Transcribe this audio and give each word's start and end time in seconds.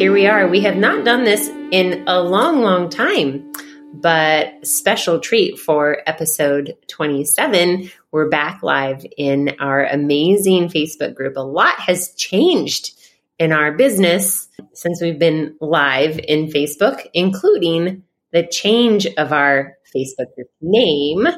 here 0.00 0.14
we 0.14 0.26
are. 0.26 0.48
We 0.48 0.60
have 0.60 0.78
not 0.78 1.04
done 1.04 1.24
this 1.24 1.48
in 1.70 2.04
a 2.06 2.22
long, 2.22 2.62
long 2.62 2.88
time, 2.88 3.52
but 3.92 4.66
special 4.66 5.20
treat 5.20 5.58
for 5.58 5.98
episode 6.06 6.74
27. 6.88 7.90
We're 8.10 8.30
back 8.30 8.62
live 8.62 9.04
in 9.18 9.56
our 9.60 9.84
amazing 9.84 10.68
Facebook 10.68 11.14
group. 11.14 11.36
A 11.36 11.40
lot 11.40 11.78
has 11.80 12.14
changed 12.14 12.98
in 13.38 13.52
our 13.52 13.72
business 13.72 14.48
since 14.72 15.02
we've 15.02 15.18
been 15.18 15.54
live 15.60 16.18
in 16.18 16.46
Facebook, 16.46 17.06
including 17.12 18.02
the 18.32 18.46
change 18.46 19.06
of 19.18 19.34
our 19.34 19.76
Facebook 19.94 20.34
group 20.34 20.48
name 20.62 21.28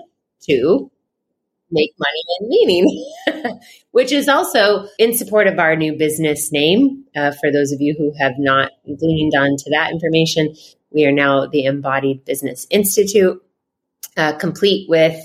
to 0.42 0.91
make 1.72 1.92
money 1.98 2.22
and 2.38 2.48
meaning, 2.48 3.58
which 3.90 4.12
is 4.12 4.28
also 4.28 4.86
in 4.98 5.16
support 5.16 5.46
of 5.46 5.58
our 5.58 5.74
new 5.74 5.96
business 5.96 6.52
name. 6.52 7.04
Uh, 7.16 7.32
for 7.40 7.50
those 7.50 7.72
of 7.72 7.80
you 7.80 7.94
who 7.98 8.12
have 8.18 8.34
not 8.38 8.70
gleaned 8.98 9.34
onto 9.34 9.70
that 9.70 9.90
information, 9.90 10.54
we 10.90 11.06
are 11.06 11.12
now 11.12 11.46
the 11.46 11.64
Embodied 11.64 12.24
Business 12.24 12.66
Institute, 12.70 13.42
uh, 14.16 14.34
complete 14.34 14.88
with 14.88 15.16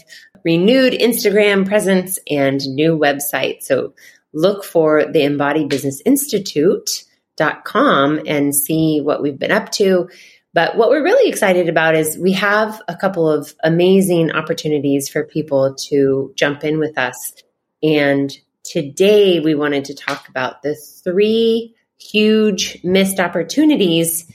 renewed 0.43 0.93
Instagram 0.93 1.67
presence 1.67 2.17
and 2.29 2.59
new 2.67 2.97
website. 2.97 3.61
So 3.61 3.93
look 4.33 4.63
for 4.63 5.05
the 5.05 5.23
Embodied 5.23 5.69
Business 5.69 6.01
Institute.com 6.05 8.21
and 8.25 8.55
see 8.55 9.01
what 9.01 9.21
we've 9.21 9.37
been 9.37 9.51
up 9.51 9.71
to. 9.73 10.09
But 10.53 10.77
what 10.77 10.89
we're 10.89 11.03
really 11.03 11.29
excited 11.29 11.69
about 11.69 11.95
is 11.95 12.17
we 12.17 12.31
have 12.33 12.81
a 12.87 12.95
couple 12.95 13.29
of 13.29 13.53
amazing 13.63 14.31
opportunities 14.31 15.09
for 15.09 15.23
people 15.23 15.75
to 15.89 16.33
jump 16.35 16.63
in 16.63 16.79
with 16.79 16.97
us. 16.97 17.33
And 17.83 18.31
today 18.63 19.39
we 19.39 19.55
wanted 19.55 19.85
to 19.85 19.95
talk 19.95 20.27
about 20.29 20.61
the 20.61 20.75
three 21.03 21.75
huge 21.99 22.83
missed 22.83 23.19
opportunities 23.19 24.31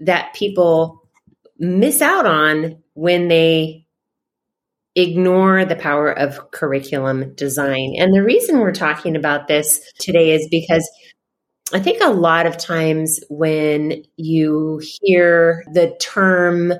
that 0.00 0.34
people 0.34 1.02
miss 1.58 2.02
out 2.02 2.26
on 2.26 2.82
when 2.94 3.28
they 3.28 3.86
ignore 4.94 5.64
the 5.64 5.76
power 5.76 6.10
of 6.10 6.50
curriculum 6.50 7.34
design. 7.34 7.94
And 7.98 8.14
the 8.14 8.22
reason 8.22 8.58
we're 8.58 8.72
talking 8.72 9.16
about 9.16 9.48
this 9.48 9.80
today 9.98 10.32
is 10.32 10.48
because 10.50 10.88
I 11.72 11.80
think 11.80 12.02
a 12.02 12.10
lot 12.10 12.46
of 12.46 12.58
times 12.58 13.20
when 13.30 14.04
you 14.16 14.82
hear 15.00 15.64
the 15.72 15.96
term 16.00 16.74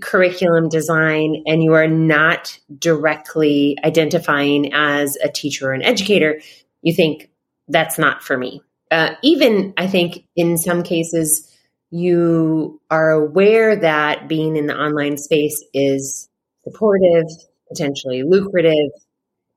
curriculum 0.00 0.68
design 0.68 1.42
and 1.46 1.62
you 1.62 1.74
are 1.74 1.88
not 1.88 2.58
directly 2.78 3.76
identifying 3.84 4.72
as 4.72 5.16
a 5.22 5.28
teacher 5.28 5.70
or 5.70 5.72
an 5.72 5.82
educator, 5.82 6.40
you 6.82 6.94
think 6.94 7.30
that's 7.68 7.98
not 7.98 8.22
for 8.22 8.36
me. 8.36 8.62
Uh, 8.90 9.14
even 9.22 9.74
I 9.76 9.86
think 9.86 10.24
in 10.36 10.56
some 10.56 10.82
cases, 10.82 11.48
you 11.90 12.80
are 12.90 13.10
aware 13.10 13.76
that 13.76 14.28
being 14.28 14.56
in 14.56 14.66
the 14.66 14.76
online 14.76 15.18
space 15.18 15.62
is 15.74 16.28
supportive, 16.64 17.26
potentially 17.68 18.22
lucrative. 18.22 18.90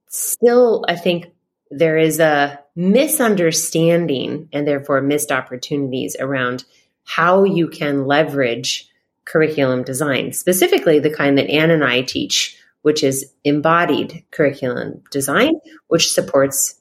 Still, 0.09 0.83
I 0.87 0.95
think 0.95 1.27
there 1.71 1.97
is 1.97 2.19
a 2.19 2.59
misunderstanding 2.75 4.49
and 4.53 4.67
therefore 4.67 5.01
missed 5.01 5.31
opportunities 5.31 6.15
around 6.19 6.63
how 7.03 7.43
you 7.43 7.67
can 7.67 8.05
leverage 8.05 8.89
curriculum 9.25 9.83
design, 9.83 10.33
specifically 10.33 10.99
the 10.99 11.09
kind 11.09 11.37
that 11.37 11.49
Anne 11.49 11.71
and 11.71 11.83
I 11.83 12.01
teach, 12.01 12.57
which 12.81 13.03
is 13.03 13.31
embodied 13.43 14.23
curriculum 14.31 15.01
design, 15.11 15.59
which 15.87 16.11
supports 16.11 16.75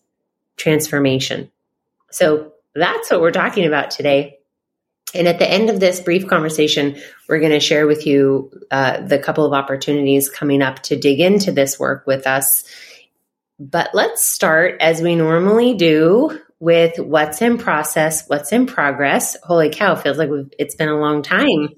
transformation. 0.56 1.50
So 2.10 2.52
that's 2.74 3.10
what 3.10 3.20
we're 3.20 3.30
talking 3.30 3.66
about 3.66 3.90
today. 3.90 4.38
And 5.14 5.28
at 5.28 5.38
the 5.38 5.50
end 5.50 5.70
of 5.70 5.80
this 5.80 6.00
brief 6.00 6.26
conversation, 6.26 6.96
we're 7.28 7.38
going 7.38 7.52
to 7.52 7.60
share 7.60 7.86
with 7.86 8.06
you 8.06 8.50
uh, 8.70 9.00
the 9.00 9.18
couple 9.18 9.46
of 9.46 9.52
opportunities 9.52 10.28
coming 10.28 10.60
up 10.60 10.80
to 10.84 10.96
dig 10.96 11.20
into 11.20 11.52
this 11.52 11.78
work 11.78 12.04
with 12.06 12.26
us 12.26 12.64
but 13.58 13.90
let's 13.94 14.22
start 14.22 14.76
as 14.80 15.00
we 15.00 15.14
normally 15.14 15.74
do 15.74 16.40
with 16.60 16.98
what's 16.98 17.42
in 17.42 17.58
process, 17.58 18.26
what's 18.26 18.52
in 18.52 18.66
progress. 18.66 19.36
Holy 19.42 19.70
cow, 19.70 19.94
feels 19.94 20.18
like 20.18 20.30
it's 20.58 20.74
been 20.74 20.88
a 20.88 20.98
long 20.98 21.22
time 21.22 21.68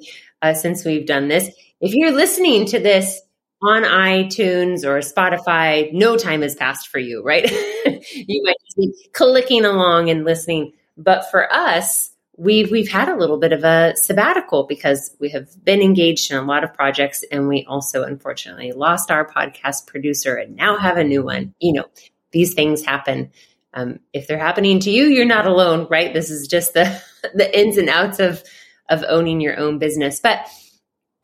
uh, 0.43 0.55
since 0.55 0.85
we've 0.85 1.07
done 1.07 1.29
this. 1.29 1.49
If 1.81 1.95
you're 1.95 2.13
listening 2.13 2.67
to 2.67 2.79
this 2.79 3.21
on 3.63 3.83
iTunes 3.83 4.85
or 4.85 5.01
Spotify, 5.01 5.93
no 5.93 6.17
time 6.17 6.43
has 6.43 6.55
passed 6.55 6.89
for 6.89 6.99
you, 6.99 7.23
right? 7.23 7.51
you 8.15 8.43
might 8.45 8.57
be 8.77 8.93
clicking 9.13 9.65
along 9.65 10.09
and 10.11 10.25
listening. 10.25 10.73
But 10.97 11.31
for 11.31 11.53
us, 11.53 12.11
we've 12.37 12.71
we've 12.71 12.91
had 12.91 13.09
a 13.09 13.17
little 13.17 13.39
bit 13.39 13.53
of 13.53 13.65
a 13.65 13.95
sabbatical 13.97 14.65
because 14.65 15.15
we 15.21 15.31
have 15.31 15.49
been 15.65 15.81
engaged 15.81 16.31
in 16.31 16.37
a 16.37 16.43
lot 16.43 16.65
of 16.65 16.75
projects 16.75 17.25
and 17.31 17.49
we 17.49 17.65
also 17.69 18.03
unfortunately 18.03 18.73
lost 18.73 19.11
our 19.11 19.27
podcast 19.27 19.87
producer 19.87 20.35
and 20.35 20.57
now 20.57 20.77
have 20.77 20.97
a 20.97 21.05
new 21.05 21.23
one. 21.23 21.55
You 21.61 21.75
know 21.75 21.85
these 22.33 22.55
things 22.55 22.85
happen. 22.85 23.31
Um, 23.75 24.01
if 24.15 24.27
they're 24.27 24.39
happening 24.39 24.81
to 24.81 24.91
you 24.91 25.05
you're 25.07 25.27
not 25.27 25.47
alone 25.47 25.87
right? 25.91 26.13
This 26.13 26.31
is 26.31 26.49
just 26.49 26.75
the 26.75 27.03
the 27.35 27.59
ins 27.59 27.77
and 27.77 27.89
outs 27.89 28.21
of 28.21 28.43
of 28.89 29.05
owning 29.09 29.41
your 29.41 29.59
own 29.59 29.79
business. 29.79 30.21
But 30.21 30.47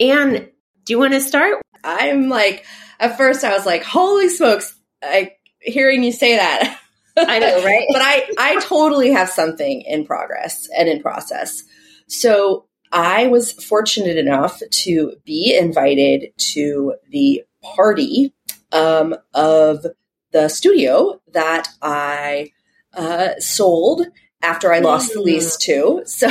anne 0.00 0.48
do 0.84 0.92
you 0.92 0.98
want 0.98 1.12
to 1.12 1.20
start? 1.20 1.62
I'm 1.84 2.28
like 2.28 2.64
at 3.02 3.16
first 3.16 3.44
i 3.44 3.54
was 3.54 3.66
like 3.66 3.82
holy 3.82 4.28
smokes 4.28 4.74
i 5.02 5.32
hearing 5.60 6.02
you 6.02 6.12
say 6.12 6.36
that 6.36 6.78
I 7.16 7.38
know, 7.38 7.64
right? 7.64 7.86
but 7.90 8.02
I, 8.02 8.28
I 8.38 8.60
totally 8.60 9.12
have 9.12 9.28
something 9.28 9.82
in 9.82 10.04
progress 10.04 10.68
and 10.76 10.88
in 10.88 11.02
process. 11.02 11.64
So 12.08 12.66
I 12.90 13.28
was 13.28 13.52
fortunate 13.52 14.18
enough 14.18 14.60
to 14.70 15.16
be 15.24 15.56
invited 15.56 16.32
to 16.36 16.94
the 17.10 17.42
party 17.62 18.34
um, 18.72 19.14
of 19.34 19.86
the 20.32 20.48
studio 20.48 21.20
that 21.32 21.68
I 21.80 22.52
uh, 22.94 23.38
sold 23.38 24.06
after 24.42 24.72
I 24.72 24.80
lost 24.80 25.14
the 25.14 25.20
lease 25.20 25.56
to. 25.58 26.02
So 26.04 26.28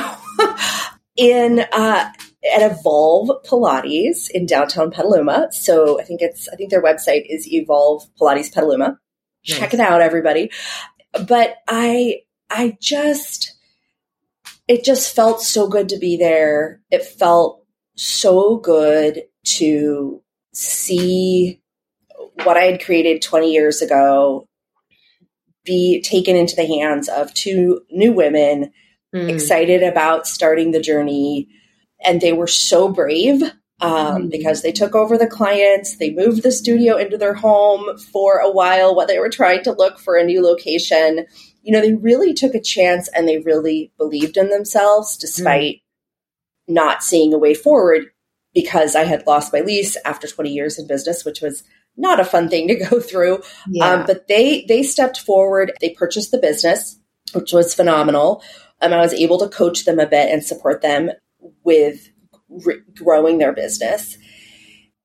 in 1.16 1.66
uh, 1.72 2.12
at 2.44 2.72
Evolve 2.72 3.44
Pilates 3.46 4.30
in 4.32 4.46
downtown 4.46 4.92
Petaluma. 4.92 5.50
So 5.52 6.00
I 6.00 6.04
think 6.04 6.22
it's 6.22 6.48
I 6.50 6.56
think 6.56 6.72
their 6.72 6.84
website 6.84 7.26
is 7.30 7.48
Evolve 7.48 8.04
Pilates 8.20 8.54
Petaluma. 8.54 9.00
Nice. 9.48 9.58
Check 9.58 9.74
it 9.74 9.80
out, 9.80 10.02
everybody. 10.02 10.52
But 11.28 11.58
I, 11.68 12.22
I 12.50 12.78
just, 12.80 13.56
it 14.68 14.84
just 14.84 15.16
felt 15.16 15.42
so 15.42 15.68
good 15.68 15.90
to 15.90 15.98
be 15.98 16.18
there. 16.18 16.82
It 16.92 17.04
felt 17.04 17.66
so 17.96 18.58
good 18.58 19.24
to 19.44 20.22
see 20.54 21.62
what 22.44 22.58
I 22.58 22.64
had 22.64 22.84
created 22.84 23.22
20 23.22 23.52
years 23.52 23.82
ago 23.82 24.48
be 25.64 26.02
taken 26.02 26.36
into 26.36 26.56
the 26.56 26.66
hands 26.66 27.08
of 27.08 27.34
two 27.34 27.82
new 27.92 28.14
women 28.14 28.72
mm. 29.14 29.30
excited 29.30 29.84
about 29.84 30.28
starting 30.28 30.72
the 30.72 30.80
journey. 30.80 31.48
And 32.04 32.20
they 32.20 32.34
were 32.34 32.48
so 32.48 32.90
brave 32.90 33.44
um, 33.82 33.92
mm-hmm. 33.92 34.30
because 34.30 34.62
they 34.62 34.72
took 34.72 34.96
over 34.96 35.18
the 35.18 35.28
clients. 35.28 35.98
They 35.98 36.12
moved 36.12 36.44
the 36.44 36.52
studio 36.52 36.98
into 36.98 37.18
their 37.18 37.34
home 37.34 37.98
for 37.98 38.38
a 38.38 38.52
while 38.52 38.96
while 38.96 39.08
they 39.08 39.20
were 39.20 39.30
trying 39.30 39.64
to 39.64 39.72
look 39.72 40.00
for 40.00 40.16
a 40.16 40.24
new 40.24 40.42
location. 40.42 41.26
You 41.64 41.74
know, 41.74 41.82
they 41.82 41.94
really 41.94 42.34
took 42.34 42.54
a 42.54 42.62
chance 42.62 43.10
and 43.10 43.28
they 43.28 43.40
really 43.40 43.92
believed 43.98 44.38
in 44.38 44.50
themselves 44.50 45.18
despite 45.18 45.76
mm-hmm. 45.76 46.74
not 46.76 47.04
seeing 47.04 47.34
a 47.34 47.40
way 47.40 47.54
forward 47.54 48.06
because 48.54 48.96
I 48.96 49.06
had 49.06 49.26
lost 49.26 49.54
my 49.54 49.62
lease 49.62 49.98
after 50.06 50.28
20 50.28 50.52
years 50.52 50.78
in 50.78 50.88
business, 50.88 51.26
which 51.26 51.42
was 51.42 51.64
not 51.98 52.20
a 52.20 52.26
fun 52.26 52.50
thing 52.50 52.68
to 52.68 52.76
go 52.76 53.00
through. 53.00 53.42
Yeah. 53.68 53.86
Um, 53.86 54.04
but 54.06 54.28
they 54.28 54.66
they 54.68 54.84
stepped 54.84 55.20
forward. 55.20 55.74
They 55.82 55.90
purchased 55.90 56.32
the 56.32 56.38
business, 56.38 57.00
which 57.34 57.52
was 57.52 57.74
phenomenal. 57.74 58.44
Um, 58.82 58.94
I 58.94 58.98
was 58.98 59.14
able 59.14 59.40
to 59.40 59.50
coach 59.50 59.86
them 59.86 60.00
a 60.00 60.08
bit 60.08 60.32
and 60.32 60.44
support 60.44 60.82
them 60.82 61.12
with 61.64 62.11
re- 62.66 62.82
growing 62.96 63.38
their 63.38 63.54
business. 63.54 64.18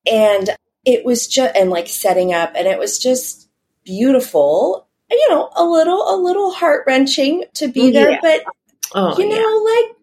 And 0.09 0.49
it 0.85 1.05
was 1.05 1.27
just, 1.27 1.55
and 1.55 1.69
like 1.69 1.87
setting 1.87 2.33
up, 2.33 2.53
and 2.55 2.67
it 2.67 2.79
was 2.79 2.99
just 2.99 3.49
beautiful, 3.83 4.87
you 5.09 5.29
know, 5.29 5.49
a 5.55 5.63
little, 5.63 6.03
a 6.13 6.15
little 6.15 6.51
heart 6.51 6.83
wrenching 6.87 7.45
to 7.55 7.67
be 7.67 7.91
there, 7.91 8.11
yeah. 8.11 8.19
but 8.21 8.43
oh, 8.95 9.17
you 9.17 9.27
know, 9.27 9.35
yeah. 9.35 9.75
like 9.75 9.95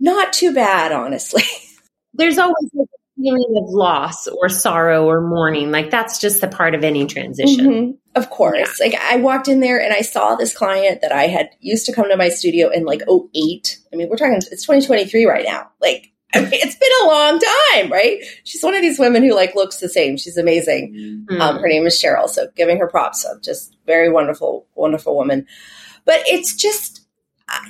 not 0.00 0.32
too 0.32 0.52
bad, 0.52 0.92
honestly. 0.92 1.42
There's 2.14 2.38
always 2.38 2.70
a 2.78 2.84
feeling 3.16 3.54
of 3.56 3.70
loss 3.70 4.26
or 4.26 4.48
sorrow 4.48 5.06
or 5.06 5.20
mourning. 5.20 5.70
Like 5.70 5.90
that's 5.90 6.18
just 6.18 6.42
a 6.42 6.48
part 6.48 6.74
of 6.74 6.84
any 6.84 7.06
transition. 7.06 7.66
Mm-hmm. 7.66 7.90
Of 8.14 8.30
course. 8.30 8.80
Yeah. 8.80 8.86
Like 8.86 9.00
I 9.00 9.16
walked 9.16 9.48
in 9.48 9.60
there 9.60 9.80
and 9.80 9.92
I 9.92 10.02
saw 10.02 10.34
this 10.34 10.56
client 10.56 11.00
that 11.00 11.12
I 11.12 11.26
had 11.26 11.50
used 11.60 11.86
to 11.86 11.92
come 11.92 12.08
to 12.08 12.16
my 12.16 12.28
studio 12.28 12.68
in 12.68 12.84
like 12.84 13.02
08. 13.02 13.78
I 13.92 13.96
mean, 13.96 14.08
we're 14.08 14.16
talking, 14.16 14.34
it's 14.34 14.62
2023 14.62 15.24
right 15.24 15.44
now. 15.44 15.70
Like 15.80 16.12
I 16.34 16.40
mean, 16.42 16.50
it's 16.52 16.76
been 16.76 16.90
a 17.02 17.06
long 17.06 17.38
time, 17.38 17.92
right? 17.92 18.22
She's 18.44 18.62
one 18.62 18.74
of 18.74 18.82
these 18.82 18.98
women 18.98 19.22
who 19.22 19.34
like 19.34 19.54
looks 19.54 19.78
the 19.78 19.88
same. 19.88 20.16
She's 20.16 20.36
amazing. 20.36 21.26
Mm-hmm. 21.28 21.40
Um, 21.40 21.58
her 21.58 21.68
name 21.68 21.86
is 21.86 22.00
Cheryl. 22.00 22.28
So 22.28 22.48
giving 22.56 22.78
her 22.78 22.88
props. 22.88 23.22
So 23.22 23.38
just 23.42 23.76
very 23.86 24.10
wonderful, 24.10 24.66
wonderful 24.74 25.16
woman. 25.16 25.46
But 26.04 26.22
it's 26.26 26.54
just, 26.54 27.06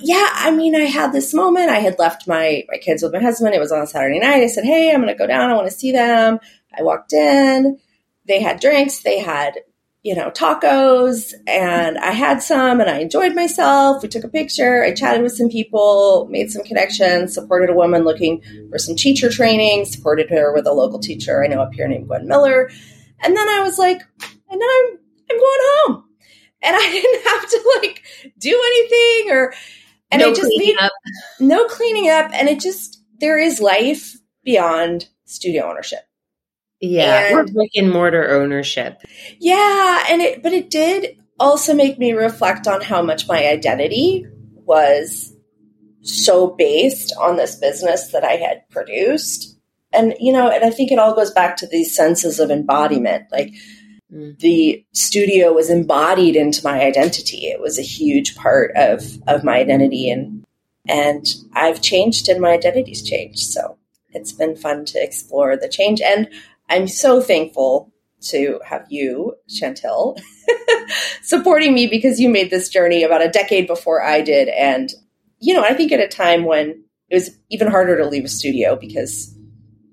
yeah, 0.01 0.29
I 0.33 0.51
mean, 0.51 0.75
I 0.75 0.85
had 0.85 1.13
this 1.13 1.35
moment. 1.35 1.71
I 1.71 1.79
had 1.79 1.99
left 1.99 2.27
my 2.27 2.65
my 2.69 2.79
kids 2.79 3.03
with 3.03 3.13
my 3.13 3.21
husband. 3.21 3.55
It 3.55 3.61
was 3.61 3.73
on 3.73 3.83
a 3.83 3.87
Saturday 3.87 4.19
night. 4.19 4.43
I 4.43 4.47
said, 4.47 4.65
"Hey, 4.65 4.91
I'm 4.91 5.03
going 5.03 5.13
to 5.13 5.19
go 5.19 5.27
down. 5.27 5.51
I 5.51 5.55
want 5.55 5.69
to 5.69 5.77
see 5.77 5.93
them." 5.93 6.39
I 6.77 6.83
walked 6.83 7.13
in. 7.13 7.79
They 8.27 8.41
had 8.41 8.61
drinks. 8.61 9.01
They 9.01 9.19
had 9.19 9.59
you 10.05 10.15
know 10.15 10.31
tacos, 10.31 11.35
and 11.49 11.99
I 11.99 12.13
had 12.13 12.43
some, 12.43 12.81
and 12.81 12.89
I 12.89 12.99
enjoyed 12.99 13.35
myself. 13.35 14.03
We 14.03 14.09
took 14.09 14.23
a 14.23 14.29
picture. 14.29 14.85
I 14.85 14.95
chatted 14.95 15.23
with 15.23 15.35
some 15.35 15.49
people, 15.49 16.29
made 16.31 16.53
some 16.53 16.63
connections, 16.63 17.35
supported 17.35 17.71
a 17.71 17.75
woman 17.75 18.05
looking 18.05 18.41
for 18.71 18.79
some 18.79 18.95
teacher 18.95 19.31
training, 19.31 19.87
supported 19.87 20.31
her 20.31 20.55
with 20.55 20.67
a 20.67 20.73
local 20.73 21.01
teacher 21.01 21.43
I 21.43 21.49
know 21.49 21.63
up 21.63 21.75
here 21.75 21.89
named 21.89 22.07
Gwen 22.07 22.29
Miller, 22.29 22.71
and 23.21 23.37
then 23.37 23.49
I 23.49 23.63
was 23.63 23.79
like, 23.79 24.03
and 24.23 24.61
then 24.61 24.69
I'm 24.69 24.99
I'm 25.31 25.39
going 25.39 25.61
home 25.61 26.05
and 26.65 26.77
I 26.79 26.91
didn't 26.91 27.25
have 27.27 27.49
to 27.49 27.81
like 27.81 28.03
do 28.39 28.51
anything 28.51 29.33
or 29.37 29.55
and 30.11 30.21
no 30.21 30.31
I 30.31 30.35
just 30.35 30.51
made 30.57 30.77
up. 30.81 30.93
no 31.39 31.67
cleaning 31.67 32.11
up 32.11 32.31
and 32.33 32.49
it 32.49 32.61
just 32.61 33.03
there 33.21 33.39
is 33.39 33.61
life 33.61 34.17
beyond 34.43 35.09
studio 35.25 35.69
ownership. 35.69 36.01
Yeah, 36.81 37.39
and, 37.39 37.53
brick 37.53 37.71
and 37.75 37.91
mortar 37.91 38.31
ownership. 38.31 39.01
Yeah, 39.39 40.05
and 40.11 40.21
it 40.21 40.43
but 40.43 40.53
it 40.53 40.71
did 40.71 41.19
also 41.41 41.75
make 41.75 41.99
me 41.99 42.13
reflect 42.13 42.67
on 42.67 42.81
how 42.81 43.03
much 43.03 43.29
my 43.29 43.47
identity 43.47 44.27
was 44.55 45.35
so 46.03 46.49
based 46.49 47.15
on 47.19 47.37
this 47.37 47.57
business 47.57 48.09
that 48.09 48.25
I 48.25 48.33
had 48.33 48.69
produced. 48.71 49.59
And 49.93 50.15
you 50.21 50.33
know, 50.33 50.51
and 50.51 50.65
I 50.65 50.71
think 50.71 50.91
it 50.93 50.99
all 50.99 51.15
goes 51.15 51.31
back 51.31 51.57
to 51.59 51.67
these 51.67 51.95
senses 51.95 52.39
of 52.41 52.51
embodiment. 52.51 53.25
Like 53.33 53.55
Mm. 54.13 54.39
the 54.39 54.85
studio 54.93 55.53
was 55.53 55.71
embodied 55.71 56.37
into 56.37 56.63
my 56.63 56.83
identity. 56.83 57.47
It 57.47 57.61
was 57.61 57.79
a 57.79 57.83
huge 57.83 58.37
part 58.37 58.71
of 58.77 59.19
of 59.27 59.43
my 59.45 59.59
identity, 59.59 60.11
and 60.11 60.45
and 60.87 61.27
I've 61.55 61.81
changed, 61.81 62.29
and 62.29 62.41
my 62.41 62.51
identity's 62.53 63.03
changed. 63.03 63.41
So 63.41 63.77
it's 64.13 64.33
been 64.33 64.55
fun 64.57 64.85
to 64.87 65.03
explore 65.03 65.57
the 65.57 65.69
change, 65.69 66.01
and 66.01 66.29
I'm 66.69 66.89
so 66.89 67.21
thankful 67.21 67.93
to 68.29 68.61
have 68.65 68.87
you, 68.89 69.35
Chantill, 69.49 70.19
supporting 71.23 71.75
me 71.75 71.87
because 71.87 72.19
you 72.19 72.29
made 72.29 72.51
this 72.51 72.69
journey 72.69 73.03
about 73.03 73.25
a 73.25 73.29
decade 73.29 73.67
before 73.67 74.03
I 74.03 74.23
did, 74.23 74.49
and 74.49 74.93
you 75.41 75.55
know, 75.55 75.63
I 75.63 75.75
think 75.75 75.93
at 75.93 76.01
a 76.01 76.09
time 76.09 76.45
when 76.45 76.85
it 77.11 77.15
was 77.15 77.31
even 77.51 77.69
harder 77.69 77.97
to 77.99 78.07
leave 78.07 78.25
a 78.25 78.29
studio 78.29 78.77
because 78.77 79.37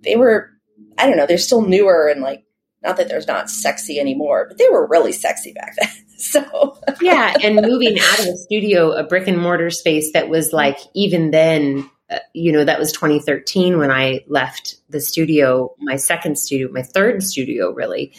they 0.03 0.15
were, 0.15 0.49
I 0.97 1.07
don't 1.07 1.17
know, 1.17 1.25
they're 1.25 1.37
still 1.37 1.61
newer 1.61 2.07
and 2.07 2.21
like 2.21 2.45
not 2.83 2.97
that 2.97 3.09
there's 3.09 3.27
not 3.27 3.49
sexy 3.49 3.99
anymore, 3.99 4.45
but 4.47 4.57
they 4.57 4.69
were 4.69 4.87
really 4.87 5.11
sexy 5.11 5.53
back 5.53 5.75
then. 5.79 5.89
so 6.17 6.77
yeah, 7.01 7.35
and 7.43 7.55
moving 7.55 7.97
out 7.99 8.19
of 8.19 8.25
a 8.27 8.37
studio, 8.37 8.91
a 8.91 9.03
brick 9.03 9.27
and 9.27 9.37
mortar 9.37 9.69
space 9.69 10.11
that 10.13 10.29
was 10.29 10.47
mm-hmm. 10.47 10.57
like 10.57 10.77
even 10.95 11.31
then, 11.31 11.89
you 12.33 12.51
know, 12.51 12.63
that 12.63 12.79
was 12.79 12.91
2013 12.91 13.77
when 13.77 13.91
I 13.91 14.21
left 14.27 14.75
the 14.89 14.99
studio, 14.99 15.75
my 15.79 15.95
second 15.95 16.37
studio, 16.37 16.69
my 16.71 16.83
third 16.83 17.23
studio 17.23 17.71
really, 17.71 18.13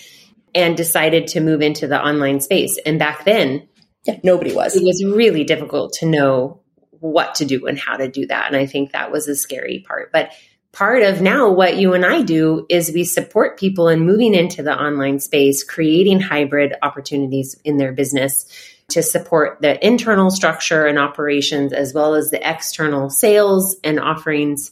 and 0.54 0.76
decided 0.76 1.28
to 1.28 1.40
move 1.40 1.62
into 1.62 1.86
the 1.86 2.00
online 2.00 2.40
space. 2.40 2.78
And 2.84 2.98
back 2.98 3.24
then, 3.24 3.68
yeah, 4.04 4.18
nobody 4.22 4.54
was. 4.54 4.76
It 4.76 4.84
was 4.84 5.04
really 5.04 5.44
difficult 5.44 5.94
to 5.94 6.06
know 6.06 6.60
what 6.90 7.36
to 7.36 7.44
do 7.44 7.66
and 7.66 7.78
how 7.78 7.96
to 7.96 8.08
do 8.08 8.26
that. 8.26 8.46
And 8.48 8.56
I 8.56 8.66
think 8.66 8.92
that 8.92 9.10
was 9.10 9.28
a 9.28 9.34
scary 9.34 9.84
part. 9.86 10.12
But 10.12 10.32
part 10.72 11.02
of 11.02 11.20
now 11.20 11.50
what 11.50 11.76
you 11.76 11.94
and 11.94 12.04
I 12.04 12.22
do 12.22 12.66
is 12.68 12.92
we 12.92 13.04
support 13.04 13.58
people 13.58 13.88
in 13.88 14.00
moving 14.00 14.34
into 14.34 14.62
the 14.62 14.74
online 14.74 15.20
space, 15.20 15.64
creating 15.64 16.20
hybrid 16.20 16.74
opportunities 16.82 17.60
in 17.64 17.76
their 17.76 17.92
business 17.92 18.46
to 18.92 19.02
support 19.02 19.60
the 19.60 19.84
internal 19.84 20.30
structure 20.30 20.86
and 20.86 20.98
operations 20.98 21.72
as 21.72 21.92
well 21.92 22.14
as 22.14 22.30
the 22.30 22.48
external 22.48 23.10
sales 23.10 23.76
and 23.84 24.00
offerings 24.00 24.70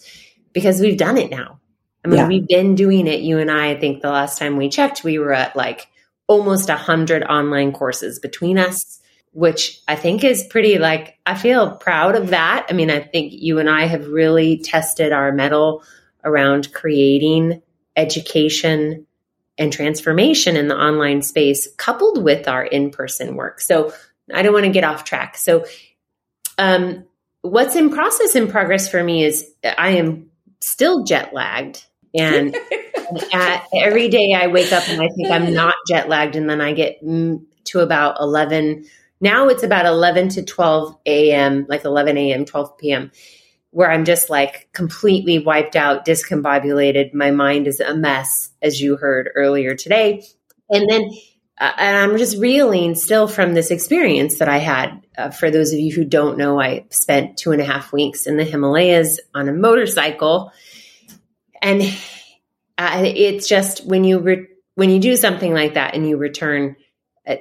because 0.52 0.80
we've 0.80 0.98
done 0.98 1.16
it 1.16 1.30
now. 1.30 1.60
I 2.04 2.08
mean, 2.08 2.18
yeah. 2.18 2.28
we've 2.28 2.48
been 2.48 2.74
doing 2.74 3.06
it. 3.06 3.20
You 3.20 3.38
and 3.38 3.50
I, 3.50 3.70
I 3.70 3.80
think 3.80 4.00
the 4.00 4.10
last 4.10 4.38
time 4.38 4.56
we 4.56 4.68
checked, 4.68 5.04
we 5.04 5.18
were 5.18 5.34
at 5.34 5.54
like 5.54 5.88
almost 6.26 6.70
a 6.70 6.76
hundred 6.76 7.22
online 7.24 7.72
courses 7.72 8.18
between 8.18 8.58
us 8.58 9.00
which 9.32 9.80
I 9.86 9.96
think 9.96 10.24
is 10.24 10.44
pretty 10.44 10.78
like, 10.78 11.18
I 11.24 11.36
feel 11.36 11.76
proud 11.76 12.16
of 12.16 12.30
that. 12.30 12.66
I 12.68 12.72
mean, 12.72 12.90
I 12.90 13.00
think 13.00 13.32
you 13.32 13.58
and 13.58 13.70
I 13.70 13.86
have 13.86 14.08
really 14.08 14.58
tested 14.58 15.12
our 15.12 15.32
mettle 15.32 15.84
around 16.24 16.72
creating 16.72 17.62
education 17.96 19.06
and 19.56 19.72
transformation 19.72 20.56
in 20.56 20.68
the 20.68 20.76
online 20.76 21.22
space 21.22 21.68
coupled 21.76 22.22
with 22.22 22.48
our 22.48 22.64
in 22.64 22.90
person 22.90 23.36
work. 23.36 23.60
So 23.60 23.92
I 24.34 24.42
don't 24.42 24.52
want 24.52 24.66
to 24.66 24.72
get 24.72 24.84
off 24.84 25.04
track. 25.04 25.36
So, 25.36 25.66
um, 26.58 27.04
what's 27.42 27.76
in 27.76 27.90
process 27.90 28.34
in 28.34 28.48
progress 28.48 28.88
for 28.88 29.02
me 29.02 29.24
is 29.24 29.50
I 29.64 29.90
am 29.92 30.30
still 30.60 31.04
jet 31.04 31.32
lagged. 31.32 31.84
And 32.14 32.56
at, 33.32 33.66
every 33.74 34.08
day 34.08 34.34
I 34.34 34.48
wake 34.48 34.72
up 34.72 34.88
and 34.88 35.00
I 35.00 35.08
think 35.08 35.30
I'm 35.30 35.54
not 35.54 35.74
jet 35.88 36.08
lagged. 36.08 36.36
And 36.36 36.50
then 36.50 36.60
I 36.60 36.72
get 36.72 37.00
to 37.00 37.80
about 37.80 38.16
11 38.20 38.86
now 39.20 39.48
it's 39.48 39.62
about 39.62 39.86
11 39.86 40.30
to 40.30 40.42
12 40.42 40.96
a.m., 41.04 41.66
like 41.68 41.84
11 41.84 42.16
a.m., 42.16 42.44
12 42.44 42.78
p.m., 42.78 43.10
where 43.70 43.90
I'm 43.90 44.04
just 44.04 44.30
like 44.30 44.68
completely 44.72 45.38
wiped 45.38 45.76
out, 45.76 46.06
discombobulated. 46.06 47.12
My 47.12 47.30
mind 47.30 47.66
is 47.66 47.80
a 47.80 47.94
mess, 47.94 48.50
as 48.62 48.80
you 48.80 48.96
heard 48.96 49.30
earlier 49.34 49.74
today. 49.74 50.24
And 50.70 50.88
then 50.88 51.10
and 51.60 51.96
I'm 51.96 52.16
just 52.16 52.38
reeling 52.38 52.94
still 52.94 53.28
from 53.28 53.52
this 53.52 53.70
experience 53.70 54.38
that 54.38 54.48
I 54.48 54.58
had. 54.58 55.02
Uh, 55.16 55.30
for 55.30 55.50
those 55.50 55.72
of 55.72 55.78
you 55.78 55.94
who 55.94 56.04
don't 56.04 56.38
know, 56.38 56.58
I 56.58 56.86
spent 56.88 57.36
two 57.36 57.52
and 57.52 57.60
a 57.60 57.64
half 57.64 57.92
weeks 57.92 58.26
in 58.26 58.38
the 58.38 58.44
Himalayas 58.44 59.20
on 59.34 59.48
a 59.48 59.52
motorcycle. 59.52 60.52
And 61.60 61.82
uh, 62.78 63.02
it's 63.04 63.46
just 63.46 63.84
when 63.84 64.04
you 64.04 64.20
re- 64.20 64.46
when 64.74 64.88
you 64.88 64.98
do 64.98 65.16
something 65.16 65.52
like 65.52 65.74
that 65.74 65.94
and 65.94 66.08
you 66.08 66.16
return, 66.16 66.76
uh, 67.26 67.36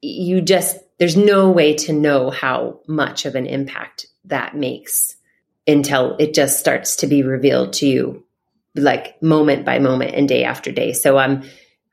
you 0.00 0.40
just, 0.40 0.78
there's 0.98 1.16
no 1.16 1.50
way 1.50 1.74
to 1.74 1.92
know 1.92 2.30
how 2.30 2.80
much 2.86 3.26
of 3.26 3.34
an 3.34 3.44
impact 3.44 4.06
that 4.24 4.56
makes 4.56 5.16
until 5.66 6.16
it 6.18 6.32
just 6.32 6.58
starts 6.58 6.96
to 6.96 7.06
be 7.06 7.22
revealed 7.22 7.74
to 7.74 7.86
you 7.86 8.24
like 8.74 9.20
moment 9.22 9.66
by 9.66 9.78
moment 9.78 10.14
and 10.14 10.26
day 10.26 10.44
after 10.44 10.72
day. 10.72 10.94
So 10.94 11.18
I'm, 11.18 11.42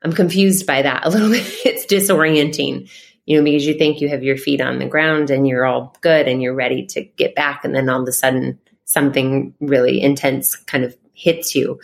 I'm 0.04 0.14
confused 0.14 0.66
by 0.66 0.82
that 0.82 1.06
a 1.06 1.10
little 1.10 1.30
bit. 1.32 1.46
It's 1.66 1.86
disorienting, 1.86 2.90
you 3.26 3.38
know, 3.38 3.44
because 3.44 3.66
you 3.66 3.76
think 3.76 4.02
you 4.02 4.10
have 4.10 4.24
your 4.24 4.38
feet 4.38 4.62
on 4.62 4.80
the 4.80 4.88
ground 4.88 5.30
and 5.30 5.48
you're 5.48 5.66
all 5.66 5.96
good 6.02 6.28
and 6.28 6.42
you're 6.42 6.56
ready 6.56 6.86
to 6.88 7.04
get 7.04 7.36
back. 7.36 7.64
And 7.64 7.76
then 7.76 7.90
all 7.90 8.02
of 8.02 8.08
a 8.08 8.12
sudden 8.12 8.60
something 8.86 9.54
really 9.60 10.02
intense 10.02 10.56
kind 10.56 10.84
of 10.84 10.96
hits 11.14 11.56
you. 11.56 11.80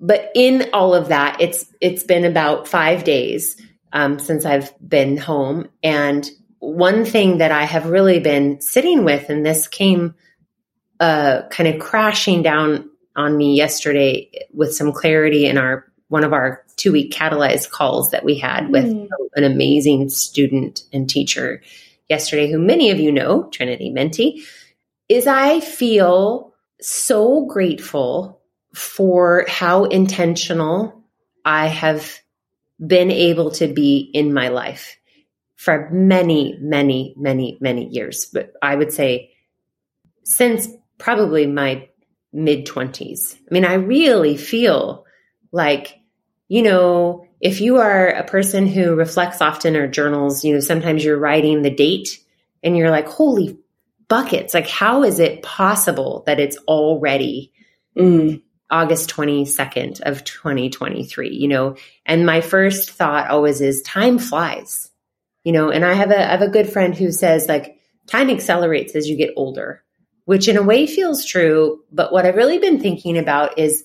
But 0.00 0.30
in 0.34 0.70
all 0.72 0.94
of 0.94 1.08
that, 1.08 1.40
it's, 1.40 1.66
it's 1.80 2.04
been 2.04 2.24
about 2.24 2.68
five 2.68 3.02
days 3.02 3.60
um, 3.92 4.18
since 4.18 4.44
I've 4.44 4.72
been 4.86 5.16
home. 5.16 5.68
And 5.82 6.28
one 6.60 7.04
thing 7.04 7.38
that 7.38 7.50
I 7.50 7.64
have 7.64 7.86
really 7.86 8.20
been 8.20 8.60
sitting 8.60 9.04
with, 9.04 9.28
and 9.30 9.44
this 9.44 9.66
came 9.66 10.14
uh, 11.00 11.42
kind 11.50 11.68
of 11.68 11.80
crashing 11.80 12.42
down 12.42 12.90
on 13.16 13.36
me 13.36 13.56
yesterday 13.56 14.30
with 14.52 14.74
some 14.74 14.92
clarity 14.92 15.46
in 15.46 15.58
our 15.58 15.84
one 16.08 16.24
of 16.24 16.32
our 16.32 16.64
two 16.78 16.92
week 16.92 17.12
catalyzed 17.12 17.70
calls 17.70 18.10
that 18.12 18.24
we 18.24 18.38
had 18.38 18.70
with 18.70 18.86
mm. 18.86 19.08
an 19.34 19.44
amazing 19.44 20.08
student 20.08 20.82
and 20.92 21.10
teacher 21.10 21.60
yesterday, 22.08 22.50
who 22.50 22.58
many 22.58 22.90
of 22.90 22.98
you 22.98 23.12
know, 23.12 23.44
Trinity 23.52 23.90
Menti, 23.90 24.42
is 25.08 25.26
I 25.26 25.60
feel 25.60 26.54
so 26.80 27.44
grateful 27.46 28.40
for 28.74 29.44
how 29.48 29.84
intentional 29.84 31.04
I 31.44 31.66
have 31.66 32.20
been 32.84 33.10
able 33.10 33.50
to 33.52 33.66
be 33.66 33.98
in 33.98 34.32
my 34.32 34.48
life 34.48 34.96
for 35.56 35.90
many, 35.90 36.56
many, 36.60 37.14
many, 37.16 37.58
many 37.60 37.88
years. 37.88 38.30
But 38.32 38.52
I 38.62 38.76
would 38.76 38.92
say 38.92 39.32
since 40.24 40.68
probably 40.98 41.46
my 41.46 41.88
mid 42.32 42.66
20s. 42.66 43.36
I 43.36 43.54
mean, 43.54 43.64
I 43.64 43.74
really 43.74 44.36
feel 44.36 45.04
like, 45.50 45.97
you 46.48 46.62
know, 46.62 47.26
if 47.40 47.60
you 47.60 47.76
are 47.76 48.08
a 48.08 48.24
person 48.24 48.66
who 48.66 48.96
reflects 48.96 49.40
often 49.40 49.76
or 49.76 49.86
journals, 49.86 50.44
you 50.44 50.54
know, 50.54 50.60
sometimes 50.60 51.04
you're 51.04 51.18
writing 51.18 51.62
the 51.62 51.70
date 51.70 52.18
and 52.62 52.76
you're 52.76 52.90
like, 52.90 53.06
holy 53.06 53.58
buckets, 54.08 54.54
like, 54.54 54.66
how 54.66 55.04
is 55.04 55.18
it 55.18 55.42
possible 55.42 56.22
that 56.26 56.40
it's 56.40 56.56
already 56.66 57.52
mm. 57.96 58.42
August 58.70 59.10
22nd 59.10 60.00
of 60.00 60.24
2023, 60.24 61.30
you 61.30 61.48
know, 61.48 61.76
and 62.04 62.26
my 62.26 62.40
first 62.40 62.90
thought 62.90 63.30
always 63.30 63.60
is 63.60 63.82
time 63.82 64.18
flies, 64.18 64.90
you 65.44 65.52
know, 65.52 65.70
and 65.70 65.84
I 65.84 65.92
have 65.92 66.10
a, 66.10 66.18
I 66.18 66.30
have 66.30 66.42
a 66.42 66.48
good 66.48 66.70
friend 66.70 66.94
who 66.96 67.12
says 67.12 67.46
like 67.46 67.78
time 68.06 68.30
accelerates 68.30 68.94
as 68.94 69.08
you 69.08 69.16
get 69.16 69.34
older, 69.36 69.84
which 70.24 70.48
in 70.48 70.56
a 70.56 70.62
way 70.62 70.86
feels 70.86 71.24
true. 71.24 71.80
But 71.92 72.12
what 72.12 72.26
I've 72.26 72.36
really 72.36 72.58
been 72.58 72.80
thinking 72.80 73.16
about 73.16 73.58
is 73.58 73.84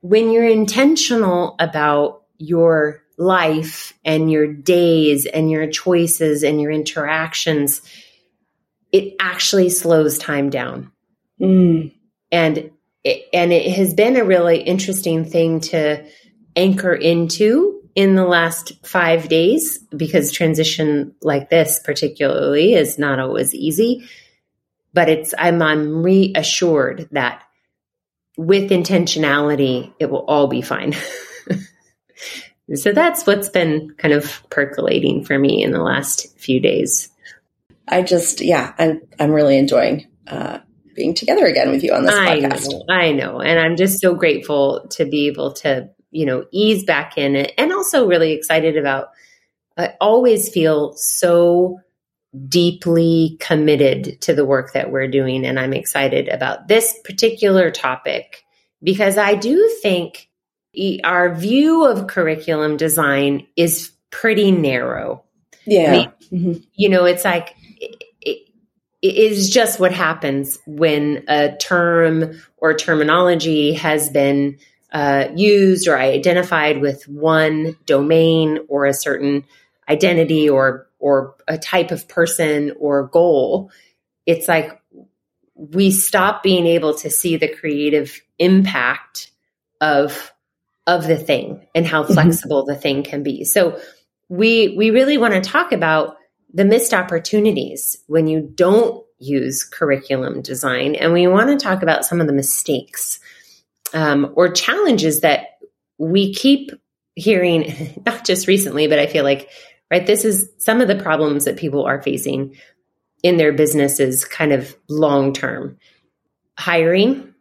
when 0.00 0.30
you're 0.30 0.48
intentional 0.48 1.56
about 1.58 2.22
your 2.38 3.02
life 3.18 3.92
and 4.04 4.30
your 4.30 4.46
days 4.46 5.26
and 5.26 5.50
your 5.50 5.66
choices 5.66 6.44
and 6.44 6.60
your 6.60 6.70
interactions, 6.70 7.82
it 8.92 9.14
actually 9.20 9.70
slows 9.70 10.18
time 10.18 10.50
down. 10.50 10.92
Mm. 11.40 11.92
And 12.30 12.70
it, 13.04 13.28
and 13.32 13.52
it 13.52 13.72
has 13.72 13.94
been 13.94 14.16
a 14.16 14.24
really 14.24 14.60
interesting 14.60 15.24
thing 15.24 15.60
to 15.60 16.04
anchor 16.54 16.94
into 16.94 17.82
in 17.94 18.14
the 18.14 18.24
last 18.24 18.86
5 18.86 19.28
days 19.28 19.78
because 19.96 20.30
transition 20.30 21.14
like 21.22 21.50
this 21.50 21.80
particularly 21.84 22.74
is 22.74 22.98
not 22.98 23.18
always 23.18 23.54
easy. 23.54 24.08
But 24.94 25.08
it's 25.08 25.34
I'm 25.36 25.60
I'm 25.60 26.02
reassured 26.02 27.08
that 27.12 27.42
with 28.38 28.70
intentionality 28.70 29.92
it 29.98 30.08
will 30.08 30.24
all 30.26 30.46
be 30.46 30.62
fine. 30.62 30.94
so 32.74 32.92
that's 32.92 33.26
what's 33.26 33.48
been 33.48 33.92
kind 33.98 34.14
of 34.14 34.48
percolating 34.48 35.24
for 35.24 35.36
me 35.36 35.62
in 35.62 35.72
the 35.72 35.82
last 35.82 36.38
few 36.38 36.60
days. 36.60 37.10
I 37.88 38.02
just, 38.02 38.40
yeah, 38.40 38.72
I'm, 38.78 39.00
I'm 39.18 39.32
really 39.32 39.58
enjoying 39.58 40.06
uh, 40.28 40.60
being 40.94 41.14
together 41.14 41.46
again 41.46 41.70
with 41.70 41.82
you 41.82 41.92
on 41.92 42.04
this 42.04 42.14
I 42.14 42.38
podcast. 42.38 42.70
Know, 42.70 42.84
I 42.88 43.10
know. 43.10 43.40
And 43.40 43.58
I'm 43.58 43.76
just 43.76 44.00
so 44.00 44.14
grateful 44.14 44.86
to 44.90 45.04
be 45.04 45.26
able 45.26 45.54
to, 45.54 45.90
you 46.12 46.24
know, 46.24 46.44
ease 46.52 46.84
back 46.84 47.18
in 47.18 47.34
it 47.34 47.52
and 47.58 47.72
also 47.72 48.06
really 48.06 48.32
excited 48.32 48.76
about, 48.76 49.08
I 49.76 49.94
always 50.00 50.48
feel 50.48 50.92
so 50.92 51.80
deeply 52.48 53.36
committed 53.40 54.20
to 54.22 54.34
the 54.34 54.44
work 54.44 54.72
that 54.74 54.90
we're 54.90 55.08
doing. 55.08 55.46
And 55.46 55.58
I'm 55.58 55.72
excited 55.72 56.28
about 56.28 56.68
this 56.68 56.94
particular 57.04 57.70
topic 57.70 58.44
because 58.82 59.16
I 59.16 59.34
do 59.34 59.68
think 59.82 60.28
our 61.04 61.34
view 61.34 61.86
of 61.86 62.06
curriculum 62.06 62.76
design 62.76 63.46
is 63.56 63.90
pretty 64.10 64.52
narrow. 64.52 65.24
Yeah. 65.66 65.88
I 65.88 65.92
mean, 65.92 66.12
mm-hmm. 66.32 66.62
You 66.74 66.88
know, 66.90 67.04
it's 67.04 67.24
like 67.24 67.54
it 69.00 69.14
is 69.14 69.50
just 69.50 69.78
what 69.78 69.92
happens 69.92 70.58
when 70.66 71.24
a 71.28 71.56
term 71.56 72.40
or 72.56 72.74
terminology 72.74 73.74
has 73.74 74.10
been 74.10 74.58
uh, 74.92 75.28
used 75.36 75.86
or 75.86 75.96
identified 75.98 76.80
with 76.80 77.06
one 77.06 77.76
domain 77.86 78.58
or 78.68 78.86
a 78.86 78.94
certain 78.94 79.44
identity 79.88 80.48
or 80.48 80.87
or 80.98 81.36
a 81.46 81.58
type 81.58 81.90
of 81.90 82.08
person 82.08 82.72
or 82.78 83.08
goal 83.08 83.70
it's 84.26 84.48
like 84.48 84.80
we 85.54 85.90
stop 85.90 86.42
being 86.42 86.66
able 86.66 86.94
to 86.94 87.10
see 87.10 87.36
the 87.36 87.48
creative 87.48 88.20
impact 88.38 89.30
of 89.80 90.32
of 90.86 91.06
the 91.06 91.16
thing 91.16 91.66
and 91.74 91.86
how 91.86 92.02
mm-hmm. 92.02 92.14
flexible 92.14 92.62
mm-hmm. 92.62 92.72
the 92.72 92.78
thing 92.78 93.02
can 93.02 93.22
be 93.22 93.44
so 93.44 93.80
we 94.28 94.74
we 94.76 94.90
really 94.90 95.18
want 95.18 95.34
to 95.34 95.40
talk 95.40 95.72
about 95.72 96.16
the 96.52 96.64
missed 96.64 96.94
opportunities 96.94 97.98
when 98.06 98.26
you 98.26 98.40
don't 98.40 99.04
use 99.18 99.64
curriculum 99.64 100.42
design. 100.42 100.94
And 100.94 101.12
we 101.12 101.26
want 101.26 101.48
to 101.50 101.62
talk 101.64 101.82
about 101.82 102.04
some 102.04 102.20
of 102.20 102.26
the 102.26 102.32
mistakes 102.32 103.20
um, 103.92 104.32
or 104.36 104.50
challenges 104.52 105.20
that 105.20 105.58
we 105.98 106.32
keep 106.32 106.70
hearing, 107.14 108.02
not 108.06 108.24
just 108.24 108.46
recently, 108.46 108.86
but 108.86 108.98
I 108.98 109.06
feel 109.06 109.24
like, 109.24 109.48
right, 109.90 110.06
this 110.06 110.24
is 110.24 110.50
some 110.58 110.80
of 110.80 110.88
the 110.88 110.96
problems 110.96 111.44
that 111.44 111.56
people 111.56 111.84
are 111.84 112.02
facing 112.02 112.56
in 113.22 113.36
their 113.36 113.52
businesses 113.52 114.24
kind 114.24 114.52
of 114.52 114.76
long 114.88 115.32
term. 115.32 115.78
Hiring, 116.58 117.34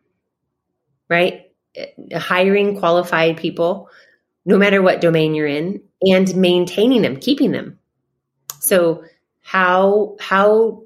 right? 1.09 1.51
Hiring 2.15 2.79
qualified 2.79 3.37
people, 3.37 3.89
no 4.45 4.57
matter 4.57 4.81
what 4.81 5.01
domain 5.01 5.35
you're 5.35 5.47
in, 5.47 5.81
and 6.01 6.35
maintaining 6.35 7.01
them, 7.01 7.17
keeping 7.17 7.51
them. 7.51 7.79
So 8.59 9.03
how 9.41 10.17
how 10.19 10.83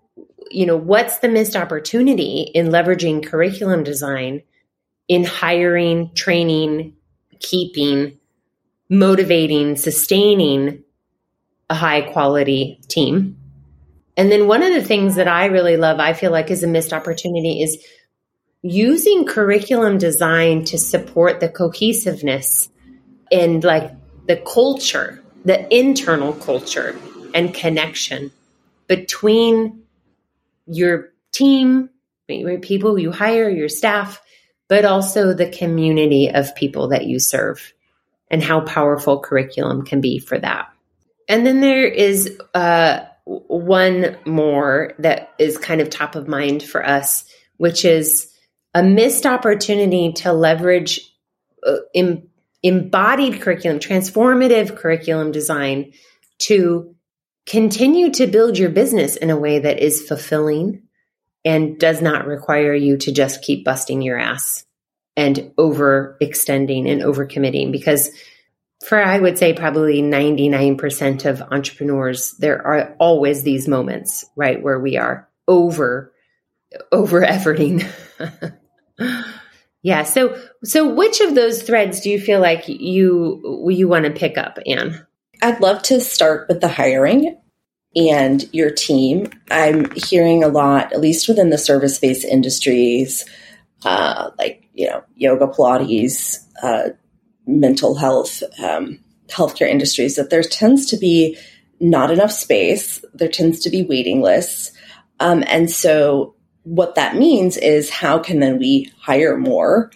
you 0.49 0.65
know 0.65 0.77
what's 0.77 1.19
the 1.19 1.29
missed 1.29 1.55
opportunity 1.55 2.51
in 2.53 2.67
leveraging 2.67 3.25
curriculum 3.25 3.83
design 3.83 4.43
in 5.07 5.23
hiring, 5.23 6.13
training, 6.13 6.93
keeping, 7.39 8.17
motivating, 8.89 9.75
sustaining 9.75 10.83
a 11.71 11.73
high 11.73 12.01
quality 12.01 12.81
team. 12.89 13.37
And 14.17 14.29
then 14.29 14.45
one 14.45 14.61
of 14.61 14.73
the 14.73 14.83
things 14.83 15.15
that 15.15 15.29
I 15.29 15.45
really 15.45 15.77
love, 15.77 16.01
I 16.01 16.11
feel 16.11 16.29
like 16.29 16.51
is 16.51 16.63
a 16.63 16.67
missed 16.67 16.91
opportunity 16.91 17.61
is 17.61 17.81
using 18.61 19.25
curriculum 19.25 19.97
design 19.97 20.65
to 20.65 20.77
support 20.77 21.39
the 21.39 21.47
cohesiveness 21.47 22.69
and 23.31 23.63
like 23.63 23.89
the 24.27 24.35
culture, 24.35 25.23
the 25.45 25.73
internal 25.73 26.33
culture 26.33 26.99
and 27.33 27.53
connection 27.53 28.31
between 28.87 29.83
your 30.67 31.13
team, 31.31 31.89
people 32.27 32.99
you 32.99 33.13
hire, 33.13 33.49
your 33.49 33.69
staff, 33.69 34.21
but 34.67 34.83
also 34.83 35.33
the 35.33 35.49
community 35.49 36.29
of 36.29 36.53
people 36.55 36.89
that 36.89 37.05
you 37.05 37.17
serve 37.17 37.73
and 38.29 38.43
how 38.43 38.59
powerful 38.59 39.21
curriculum 39.21 39.85
can 39.85 40.01
be 40.01 40.19
for 40.19 40.37
that. 40.37 40.67
And 41.29 41.45
then 41.45 41.61
there 41.61 41.85
is 41.85 42.37
uh, 42.53 43.01
one 43.25 44.17
more 44.25 44.93
that 44.99 45.31
is 45.39 45.57
kind 45.57 45.81
of 45.81 45.89
top 45.89 46.15
of 46.15 46.27
mind 46.27 46.63
for 46.63 46.85
us, 46.85 47.25
which 47.57 47.85
is 47.85 48.31
a 48.73 48.83
missed 48.83 49.25
opportunity 49.25 50.13
to 50.13 50.33
leverage 50.33 51.01
uh, 51.65 51.77
em- 51.93 52.29
embodied 52.63 53.41
curriculum, 53.41 53.79
transformative 53.79 54.75
curriculum 54.77 55.31
design 55.31 55.93
to 56.39 56.95
continue 57.45 58.11
to 58.11 58.27
build 58.27 58.57
your 58.57 58.69
business 58.69 59.15
in 59.15 59.29
a 59.29 59.37
way 59.37 59.59
that 59.59 59.79
is 59.79 60.07
fulfilling 60.07 60.83
and 61.43 61.79
does 61.79 62.01
not 62.01 62.27
require 62.27 62.73
you 62.73 62.97
to 62.97 63.11
just 63.11 63.41
keep 63.41 63.65
busting 63.65 64.01
your 64.01 64.17
ass 64.17 64.63
and 65.17 65.51
overextending 65.57 66.89
and 66.89 67.01
overcommitting 67.01 67.71
because 67.71 68.11
for 68.85 69.01
I 69.01 69.19
would 69.19 69.37
say 69.37 69.53
probably 69.53 70.01
99% 70.01 71.25
of 71.25 71.41
entrepreneurs 71.41 72.33
there 72.39 72.65
are 72.65 72.95
always 72.99 73.43
these 73.43 73.67
moments 73.67 74.25
right 74.35 74.61
where 74.61 74.79
we 74.79 74.97
are 74.97 75.27
over 75.47 76.13
over 76.91 77.21
efforting 77.21 77.85
yeah 79.81 80.03
so 80.03 80.39
so 80.63 80.93
which 80.93 81.19
of 81.21 81.35
those 81.35 81.63
threads 81.63 82.01
do 82.01 82.09
you 82.09 82.19
feel 82.19 82.39
like 82.39 82.67
you 82.67 83.67
you 83.69 83.87
want 83.87 84.05
to 84.05 84.11
pick 84.11 84.37
up 84.37 84.57
Anne 84.65 85.05
I'd 85.41 85.59
love 85.59 85.81
to 85.83 85.99
start 86.01 86.47
with 86.47 86.61
the 86.61 86.67
hiring 86.67 87.37
and 87.95 88.47
your 88.53 88.69
team. 88.69 89.27
I'm 89.49 89.91
hearing 89.91 90.43
a 90.43 90.47
lot, 90.47 90.93
at 90.93 91.01
least 91.01 91.27
within 91.27 91.49
the 91.49 91.57
service 91.57 91.97
based 91.97 92.25
industries, 92.25 93.25
uh, 93.83 94.31
like, 94.37 94.69
you 94.73 94.87
know, 94.87 95.03
yoga, 95.15 95.47
Pilates, 95.47 96.45
uh, 96.61 96.89
mental 97.45 97.95
health, 97.95 98.43
um, 98.61 98.99
healthcare 99.27 99.69
industries, 99.69 100.15
that 100.15 100.29
there 100.29 100.43
tends 100.43 100.85
to 100.87 100.97
be 100.97 101.37
not 101.79 102.11
enough 102.11 102.31
space. 102.31 103.03
There 103.13 103.27
tends 103.27 103.59
to 103.61 103.69
be 103.69 103.83
waiting 103.83 104.21
lists. 104.21 104.71
Um, 105.19 105.43
and 105.47 105.69
so 105.69 106.35
what 106.63 106.95
that 106.95 107.15
means 107.15 107.57
is 107.57 107.89
how 107.89 108.19
can 108.19 108.39
then 108.39 108.59
we 108.59 108.91
hire 108.99 109.37
more? 109.37 109.91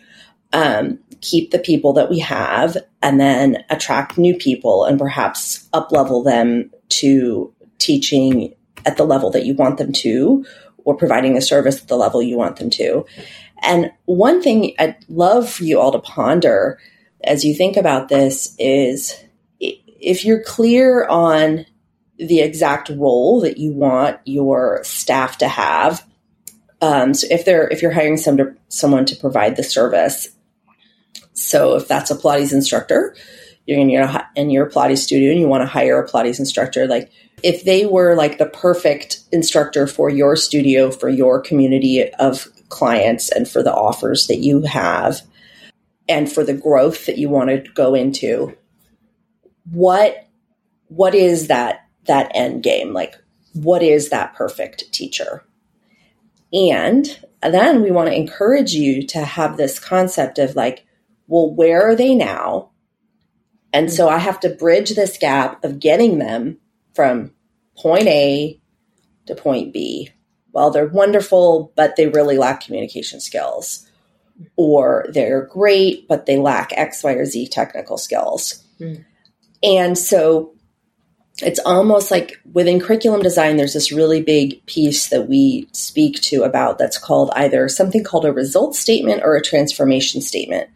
Um, 0.54 1.00
keep 1.22 1.52
the 1.52 1.60
people 1.60 1.94
that 1.94 2.10
we 2.10 2.20
have 2.20 2.78
and 3.02 3.20
then 3.20 3.64
attract 3.70 4.18
new 4.18 4.36
people 4.36 4.86
and 4.86 5.00
perhaps 5.00 5.68
up 5.74 5.92
level 5.92 6.24
them 6.24 6.72
to 6.90 7.54
teaching 7.78 8.54
at 8.86 8.98
the 8.98 9.06
level 9.06 9.32
that 9.32 9.46
you 9.46 9.54
want 9.54 9.78
them 9.78 9.92
to 9.92 10.46
or 10.84 10.96
providing 10.96 11.36
a 11.36 11.42
service 11.42 11.82
at 11.82 11.88
the 11.88 11.98
level 11.98 12.22
you 12.22 12.38
want 12.38 12.58
them 12.58 12.70
to. 12.70 13.06
And 13.62 13.92
one 14.06 14.42
thing 14.42 14.74
I'd 14.78 14.98
love 15.10 15.50
for 15.50 15.64
you 15.64 15.80
all 15.80 15.92
to 15.92 16.00
ponder 16.00 16.80
as 17.26 17.44
you 17.44 17.54
think 17.54 17.78
about 17.78 18.10
this 18.10 18.56
is 18.58 19.16
if 19.60 20.24
you're 20.26 20.44
clear 20.44 21.06
on 21.06 21.66
the 22.18 22.40
exact 22.40 22.90
role 22.90 23.42
that 23.42 23.58
you 23.58 23.72
want 23.74 24.20
your 24.26 24.82
staff 24.84 25.38
to 25.40 25.48
have. 25.48 26.06
Um, 26.82 27.14
so 27.14 27.28
if 27.30 27.46
they're 27.46 27.68
if 27.68 27.82
you're 27.82 27.92
hiring 27.92 28.18
some 28.18 28.38
to, 28.38 28.56
someone 28.70 29.06
to 29.06 29.16
provide 29.16 29.56
the 29.56 29.64
service, 29.64 30.30
so 31.34 31.76
if 31.76 31.88
that's 31.88 32.12
a 32.12 32.16
Pilates 32.16 32.54
instructor, 32.54 33.16
you're 33.66 33.80
in 33.80 33.90
your 33.90 34.10
in 34.36 34.50
your 34.50 34.70
Pilates 34.70 35.00
studio 35.00 35.32
and 35.32 35.40
you 35.40 35.48
want 35.48 35.62
to 35.62 35.68
hire 35.68 36.02
a 36.02 36.08
Pilates 36.08 36.40
instructor, 36.40 36.88
like 36.88 37.12
if 37.44 37.64
they 37.64 37.86
were 37.86 38.16
like 38.16 38.38
the 38.38 38.46
perfect 38.46 39.22
instructor 39.32 39.88
for 39.88 40.10
your 40.10 40.36
studio, 40.36 40.92
for 40.92 41.10
your 41.10 41.42
community 41.42 42.10
of 42.14 42.48
clients, 42.70 43.32
and 43.32 43.48
for 43.48 43.64
the 43.64 43.74
offers 43.74 44.28
that 44.28 44.38
you 44.38 44.62
have, 44.62 45.22
and 46.08 46.32
for 46.32 46.44
the 46.44 46.54
growth 46.54 47.06
that 47.06 47.18
you 47.18 47.30
want 47.30 47.50
to 47.50 47.64
go 47.74 47.96
into, 47.96 48.56
what 49.72 50.28
what 50.88 51.16
is 51.16 51.48
that 51.48 51.88
that 52.06 52.32
end 52.36 52.62
game? 52.64 52.94
Like, 52.94 53.16
what 53.54 53.82
is 53.82 54.10
that 54.10 54.36
perfect 54.36 54.92
teacher? 54.94 55.44
And 56.54 57.20
then 57.42 57.82
we 57.82 57.92
want 57.92 58.10
to 58.10 58.16
encourage 58.16 58.74
you 58.74 59.06
to 59.08 59.26
have 59.26 59.58
this 59.58 59.80
concept 59.80 60.38
of 60.40 60.56
like, 60.56 60.86
well, 61.28 61.54
where 61.54 61.90
are 61.90 61.96
they 61.96 62.14
now? 62.16 62.72
And 63.74 63.92
so 63.92 64.08
I 64.08 64.20
have 64.20 64.40
to 64.42 64.50
bridge 64.50 64.92
this 64.92 65.18
gap 65.18 65.64
of 65.64 65.80
getting 65.80 66.20
them 66.20 66.60
from 66.94 67.34
point 67.78 68.08
A 68.08 68.62
to 69.26 69.36
point 69.36 69.74
B. 69.74 70.12
well, 70.56 70.72
they're 70.72 70.88
wonderful, 70.88 71.74
but 71.76 71.98
they 71.98 72.08
really 72.08 72.38
lack 72.38 72.62
communication 72.62 73.20
skills. 73.20 73.85
Or 74.56 75.06
they're 75.10 75.46
great, 75.46 76.08
but 76.08 76.26
they 76.26 76.38
lack 76.38 76.72
X, 76.74 77.04
Y, 77.04 77.14
or 77.14 77.26
Z 77.26 77.48
technical 77.48 77.98
skills. 77.98 78.64
Mm. 78.80 79.06
And 79.64 79.98
so 79.98 80.54
it's 81.42 81.60
almost 81.60 82.12
like 82.12 82.40
within 82.54 82.80
curriculum 82.80 83.22
design, 83.22 83.58
there's 83.58 83.74
this 83.74 83.92
really 83.92 84.22
big 84.22 84.66
piece 84.66 85.10
that 85.10 85.28
we 85.28 85.68
speak 85.74 86.22
to 86.22 86.44
about 86.44 86.78
that's 86.78 86.98
called 86.98 87.30
either 87.36 87.68
something 87.68 88.04
called 88.04 88.26
a 88.26 88.32
result 88.32 88.76
statement 88.76 89.22
or 89.24 89.36
a 89.36 89.42
transformation 89.42 90.22
statement. 90.22 90.70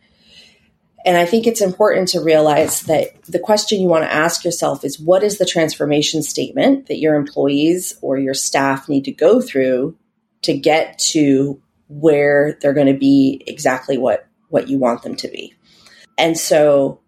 And 1.06 1.16
I 1.16 1.26
think 1.26 1.48
it's 1.48 1.62
important 1.62 2.10
to 2.10 2.20
realize 2.20 2.82
that 2.82 3.24
the 3.24 3.40
question 3.40 3.80
you 3.80 3.88
want 3.88 4.04
to 4.04 4.14
ask 4.14 4.44
yourself 4.44 4.84
is 4.84 5.00
what 5.00 5.24
is 5.24 5.38
the 5.38 5.46
transformation 5.46 6.22
statement 6.22 6.88
that 6.88 7.00
your 7.00 7.16
employees 7.16 7.98
or 8.02 8.18
your 8.18 8.34
staff 8.34 8.90
need 8.90 9.06
to 9.06 9.12
go 9.12 9.42
through 9.42 9.98
to 10.42 10.58
get 10.58 11.00
to 11.00 11.62
where 11.90 12.58
they're 12.62 12.74
going 12.74 12.92
to 12.92 13.00
be 13.00 13.44
exactly 13.46 13.98
what 13.98 14.26
what 14.48 14.68
you 14.68 14.80
want 14.80 15.04
them 15.04 15.16
to 15.16 15.28
be. 15.28 15.54
And 16.18 16.38
so 16.38 17.02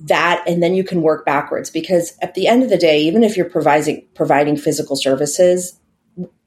that 0.00 0.42
and 0.46 0.62
then 0.62 0.74
you 0.74 0.84
can 0.84 1.00
work 1.00 1.24
backwards 1.24 1.70
because 1.70 2.16
at 2.20 2.34
the 2.34 2.46
end 2.46 2.62
of 2.62 2.68
the 2.68 2.76
day 2.76 3.00
even 3.00 3.22
if 3.22 3.36
you're 3.36 3.48
providing 3.48 4.04
providing 4.14 4.56
physical 4.56 4.96
services 4.96 5.78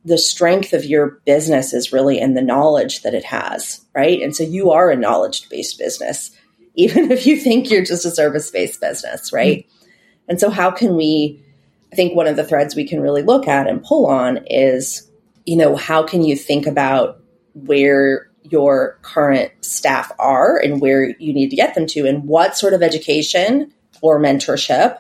the 0.06 0.18
strength 0.18 0.74
of 0.74 0.86
your 0.86 1.20
business 1.26 1.74
is 1.74 1.92
really 1.92 2.20
in 2.20 2.36
the 2.36 2.42
knowledge 2.42 3.02
that 3.02 3.16
it 3.16 3.24
has 3.24 3.84
right 3.96 4.22
and 4.22 4.36
so 4.36 4.44
you 4.44 4.70
are 4.70 4.92
a 4.92 4.96
knowledge 4.96 5.50
based 5.50 5.80
business 5.80 6.38
even 6.78 7.12
if 7.12 7.26
you 7.26 7.38
think 7.38 7.72
you're 7.72 7.84
just 7.84 8.06
a 8.06 8.12
service 8.12 8.52
based 8.52 8.80
business, 8.80 9.34
right? 9.34 9.66
Mm-hmm. 9.66 9.90
And 10.30 10.40
so, 10.40 10.52
how 10.52 10.70
can 10.70 10.96
we? 10.96 11.44
I 11.92 11.96
think 11.96 12.16
one 12.16 12.28
of 12.28 12.36
the 12.36 12.44
threads 12.44 12.76
we 12.76 12.88
can 12.88 13.02
really 13.02 13.24
look 13.24 13.48
at 13.48 13.68
and 13.68 13.84
pull 13.84 14.06
on 14.06 14.46
is, 14.48 15.10
you 15.46 15.56
know, 15.56 15.76
how 15.76 16.04
can 16.04 16.22
you 16.22 16.36
think 16.36 16.68
about 16.68 17.17
where 17.66 18.30
your 18.44 19.00
current 19.02 19.52
staff 19.62 20.12
are 20.20 20.58
and 20.58 20.80
where 20.80 21.10
you 21.20 21.34
need 21.34 21.50
to 21.50 21.56
get 21.56 21.76
them 21.76 21.88
to, 21.88 22.06
and 22.08 22.26
what 22.26 22.58
sort 22.58 22.74
of 22.74 22.84
education 22.84 23.74
or 24.02 24.20
mentorship 24.20 25.00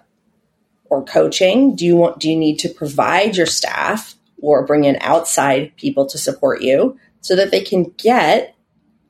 or 0.86 1.04
coaching 1.04 1.76
do 1.76 1.86
you 1.86 1.96
want? 1.96 2.20
Do 2.20 2.30
you 2.30 2.38
need 2.38 2.60
to 2.60 2.70
provide 2.70 3.36
your 3.36 3.46
staff 3.46 4.16
or 4.42 4.66
bring 4.66 4.84
in 4.84 4.98
outside 5.02 5.76
people 5.78 6.06
to 6.08 6.18
support 6.18 6.62
you 6.62 6.98
so 7.22 7.36
that 7.36 7.52
they 7.52 7.62
can 7.62 7.94
get 7.98 8.56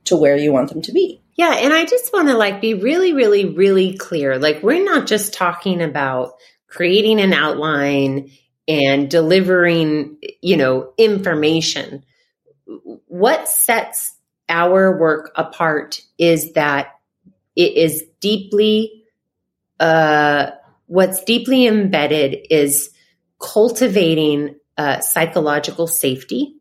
to 0.06 0.16
where 0.16 0.38
you 0.38 0.52
want 0.52 0.70
them 0.70 0.82
to 0.84 0.92
be? 0.92 1.22
Yeah, 1.36 1.54
and 1.54 1.72
I 1.72 1.86
just 1.86 2.12
want 2.14 2.30
to 2.30 2.34
like 2.36 2.62
be 2.62 2.74
really 2.74 3.14
really 3.14 3.46
really 3.46 3.96
clear. 3.96 4.40
Like 4.40 4.64
we're 4.64 4.84
not 4.84 5.08
just 5.08 5.34
talking 5.34 5.82
about 5.82 6.34
creating 6.68 7.20
an 7.22 7.34
outline 7.34 8.32
and 8.68 9.10
delivering, 9.10 10.18
you 10.42 10.58
know, 10.58 10.94
information. 10.98 12.04
What 13.18 13.50
sets 13.50 14.14
our 14.48 14.96
work 14.96 15.32
apart 15.36 16.02
is 16.20 16.54
that 16.54 16.92
it 17.56 17.74
is 17.74 18.04
deeply 18.20 19.04
uh 19.80 20.52
what's 20.86 21.24
deeply 21.24 21.66
embedded 21.66 22.48
is 22.52 22.92
cultivating 23.40 24.56
uh, 24.78 25.00
psychological 25.00 25.88
safety 25.88 26.56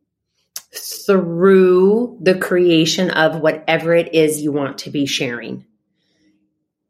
through 0.74 2.18
the 2.22 2.38
creation 2.38 3.10
of 3.10 3.40
whatever 3.40 3.94
it 3.94 4.14
is 4.14 4.40
you 4.40 4.52
want 4.52 4.78
to 4.78 4.90
be 4.90 5.06
sharing. 5.06 5.64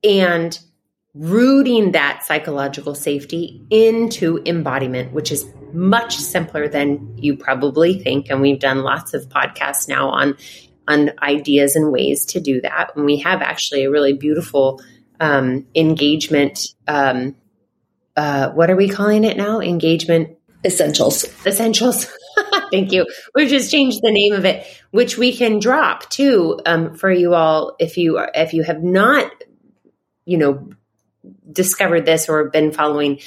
And 0.05 0.59
rooting 1.17 1.93
that 1.93 2.25
psychological 2.25 2.95
safety 2.95 3.65
into 3.71 4.43
embodiment, 4.45 5.13
which 5.13 5.33
is 5.33 5.47
much 5.73 6.17
simpler 6.17 6.69
than 6.69 7.17
you 7.17 7.37
probably 7.37 7.99
think. 7.99 8.29
And 8.29 8.41
we've 8.41 8.61
done 8.61 8.83
lots 8.83 9.15
of 9.15 9.29
podcasts 9.29 9.89
now 9.89 10.11
on, 10.11 10.37
on 10.87 11.13
ideas 11.23 11.75
and 11.75 11.91
ways 11.91 12.27
to 12.27 12.41
do 12.41 12.61
that. 12.61 12.93
And 12.97 13.07
we 13.07 13.19
have 13.19 13.41
actually 13.41 13.85
a 13.85 13.91
really 13.91 14.13
beautiful 14.13 14.83
um, 15.19 15.67
engagement. 15.75 16.67
Um, 16.87 17.37
uh, 18.17 18.51
what 18.51 18.71
are 18.71 18.77
we 18.77 18.89
calling 18.89 19.25
it 19.25 19.37
now? 19.37 19.61
Engagement 19.61 20.37
essentials. 20.65 21.25
Essentials. 21.47 22.07
Thank 22.71 22.93
you. 22.93 23.07
We 23.35 23.47
just 23.47 23.71
changed 23.71 24.01
the 24.03 24.11
name 24.11 24.35
of 24.35 24.45
it, 24.45 24.67
which 24.91 25.17
we 25.17 25.35
can 25.35 25.61
drop 25.61 26.11
too 26.11 26.61
um, 26.67 26.95
for 26.95 27.11
you 27.11 27.35
all 27.35 27.77
if 27.79 27.97
you 27.97 28.19
are, 28.19 28.31
if 28.35 28.53
you 28.53 28.65
have 28.65 28.83
not, 28.83 29.31
you 30.25 30.37
know, 30.37 30.69
discovered 31.51 32.07
this 32.07 32.29
or 32.29 32.51
been 32.51 32.73
following. 32.73 33.21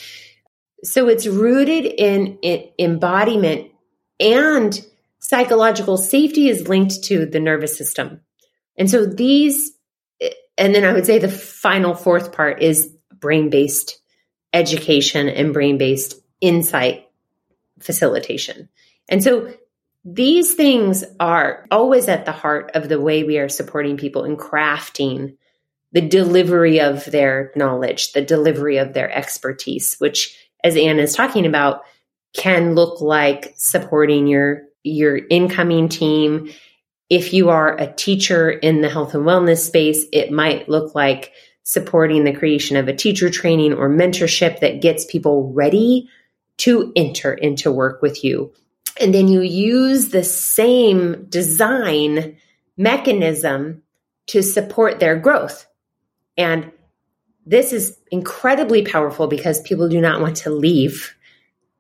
So 0.84 1.08
it's 1.10 1.28
rooted 1.28 1.86
in, 1.86 2.40
in 2.42 2.70
embodiment 2.80 3.72
and 4.20 4.80
psychological 5.20 5.98
safety 5.98 6.50
is 6.50 6.68
linked 6.68 7.04
to 7.04 7.26
the 7.26 7.40
nervous 7.40 7.78
system. 7.78 8.22
And 8.78 8.90
so 8.90 9.06
these, 9.06 9.72
and 10.58 10.74
then 10.74 10.84
I 10.84 10.94
would 10.94 11.06
say 11.06 11.20
the 11.20 11.30
final 11.30 11.94
fourth 11.94 12.32
part 12.32 12.62
is 12.62 12.94
brain 13.20 13.50
based 13.50 14.00
education 14.54 15.30
and 15.30 15.54
brain 15.54 15.78
based 15.78 16.16
insight 16.42 17.06
facilitation. 17.80 18.70
And 19.08 19.24
so 19.24 19.54
these 20.06 20.56
things 20.56 21.04
are 21.20 21.66
always 21.72 22.08
at 22.08 22.26
the 22.26 22.32
heart 22.32 22.72
of 22.74 22.88
the 22.90 23.00
way 23.00 23.24
we 23.24 23.38
are 23.38 23.50
supporting 23.50 23.98
people 23.98 24.24
in 24.24 24.38
crafting 24.38 25.36
the 25.92 26.02
delivery 26.02 26.80
of 26.80 27.06
their 27.06 27.52
knowledge, 27.56 28.14
the 28.14 28.22
delivery 28.22 28.78
of 28.78 28.94
their 28.94 29.12
expertise, 29.12 29.96
which, 29.96 30.38
as 30.64 30.76
Anne 30.76 31.00
is 31.00 31.16
talking 31.16 31.46
about, 31.46 31.82
can 32.34 32.76
look 32.76 33.02
like 33.02 33.54
supporting 33.58 34.28
your 34.28 34.64
your 34.84 35.20
incoming 35.30 35.90
team. 35.90 36.52
If 37.10 37.34
you 37.34 37.50
are 37.50 37.76
a 37.78 37.92
teacher 37.92 38.50
in 38.50 38.82
the 38.82 38.90
health 38.90 39.14
and 39.14 39.26
wellness 39.26 39.66
space, 39.66 40.06
it 40.14 40.32
might 40.32 40.70
look 40.70 40.94
like 40.94 41.32
supporting 41.64 42.24
the 42.24 42.34
creation 42.34 42.78
of 42.78 42.88
a 42.88 42.96
teacher 42.96 43.30
training 43.30 43.74
or 43.74 43.90
mentorship 43.90 44.60
that 44.60 44.82
gets 44.82 45.06
people 45.06 45.52
ready 45.54 46.08
to 46.58 46.92
enter 46.96 47.34
into 47.34 47.72
work 47.72 48.02
with 48.02 48.24
you 48.24 48.54
and 49.00 49.14
then 49.14 49.28
you 49.28 49.42
use 49.42 50.10
the 50.10 50.24
same 50.24 51.26
design 51.30 52.38
mechanism 52.78 53.82
to 54.28 54.44
support 54.44 55.00
their 55.00 55.18
growth. 55.18 55.66
And 56.40 56.72
this 57.46 57.74
is 57.74 58.00
incredibly 58.12 58.84
powerful 58.84 59.28
because 59.28 59.62
people 59.62 59.90
do 59.90 60.00
not 60.00 60.22
want 60.22 60.38
to 60.38 60.50
leave 60.50 61.16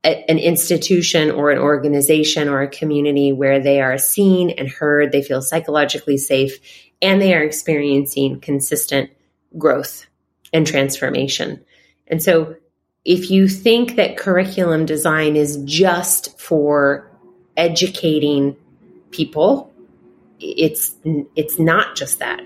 a, 0.04 0.30
an 0.30 0.38
institution 0.38 1.32
or 1.32 1.50
an 1.50 1.58
organization 1.58 2.50
or 2.50 2.62
a 2.62 2.67
community 2.67 3.32
where 3.32 3.60
they 3.60 3.82
are 3.82 3.98
seen 3.98 4.50
and 4.52 4.69
heard, 4.69 5.12
they 5.12 5.24
feel 5.24 5.41
psychologically 5.41 6.17
safe, 6.17 6.60
and 7.02 7.22
they 7.22 7.34
are 7.34 7.43
experiencing 7.43 8.41
consistent 8.41 9.10
growth 9.58 10.06
and 10.52 10.67
transformation. 10.67 11.63
And 12.08 12.22
so 12.22 12.56
if 13.06 13.32
you 13.32 13.48
think 13.48 13.95
that 13.95 14.17
curriculum 14.17 14.86
design 14.86 15.38
is 15.38 15.58
just 15.63 16.38
for 16.38 17.10
educating 17.56 18.58
people 19.12 19.69
it's 20.39 20.95
it's 21.36 21.60
not 21.60 21.95
just 21.95 22.19
that 22.19 22.41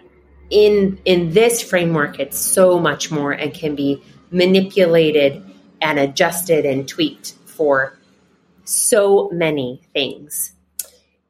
in 0.54 1.00
in 1.04 1.34
this 1.34 1.62
framework 1.62 2.20
it's 2.20 2.38
so 2.38 2.80
much 2.80 3.12
more 3.12 3.32
and 3.32 3.54
can 3.54 3.76
be 3.76 4.02
manipulated 4.30 5.44
and 5.82 6.00
adjusted 6.00 6.66
and 6.66 6.88
tweaked 6.88 7.34
for 7.46 7.98
so 8.64 9.30
many 9.34 9.82
things 9.94 10.54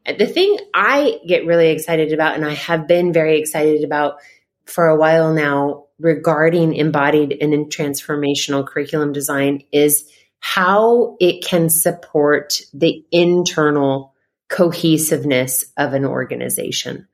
the 0.05 0.27
thing 0.27 0.57
i 0.73 1.19
get 1.25 1.45
really 1.45 1.69
excited 1.69 2.11
about 2.11 2.35
and 2.35 2.45
i 2.45 2.53
have 2.53 2.87
been 2.87 3.13
very 3.13 3.39
excited 3.39 3.83
about 3.83 4.17
for 4.65 4.87
a 4.87 4.97
while 4.97 5.33
now 5.33 5.85
regarding 5.99 6.73
embodied 6.73 7.37
and 7.39 7.53
transformational 7.71 8.67
curriculum 8.67 9.13
design 9.13 9.63
is 9.71 10.05
how 10.39 11.15
it 11.21 11.43
can 11.43 11.69
support 11.69 12.59
the 12.73 13.05
internal 13.11 14.13
cohesiveness 14.49 15.63
of 15.77 15.93
an 15.93 16.05
organization. 16.05 17.07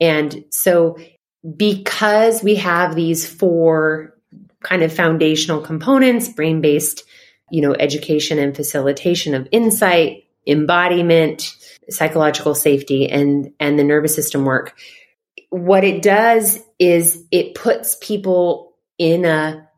And 0.00 0.44
so, 0.50 0.98
because 1.56 2.42
we 2.42 2.56
have 2.56 2.94
these 2.94 3.26
four 3.28 4.14
kind 4.62 4.82
of 4.82 4.92
foundational 4.92 5.60
components 5.60 6.28
brain 6.28 6.60
based, 6.60 7.04
you 7.50 7.60
know, 7.60 7.74
education 7.74 8.38
and 8.38 8.56
facilitation 8.56 9.34
of 9.34 9.48
insight, 9.52 10.24
embodiment, 10.46 11.54
psychological 11.88 12.54
safety, 12.54 13.08
and, 13.08 13.52
and 13.60 13.78
the 13.78 13.84
nervous 13.84 14.14
system 14.14 14.44
work. 14.44 14.76
What 15.50 15.84
it 15.84 16.02
does 16.02 16.60
is 16.78 17.24
it 17.30 17.54
puts 17.54 17.96
people 18.00 18.74
in 18.98 19.24
a 19.24 19.68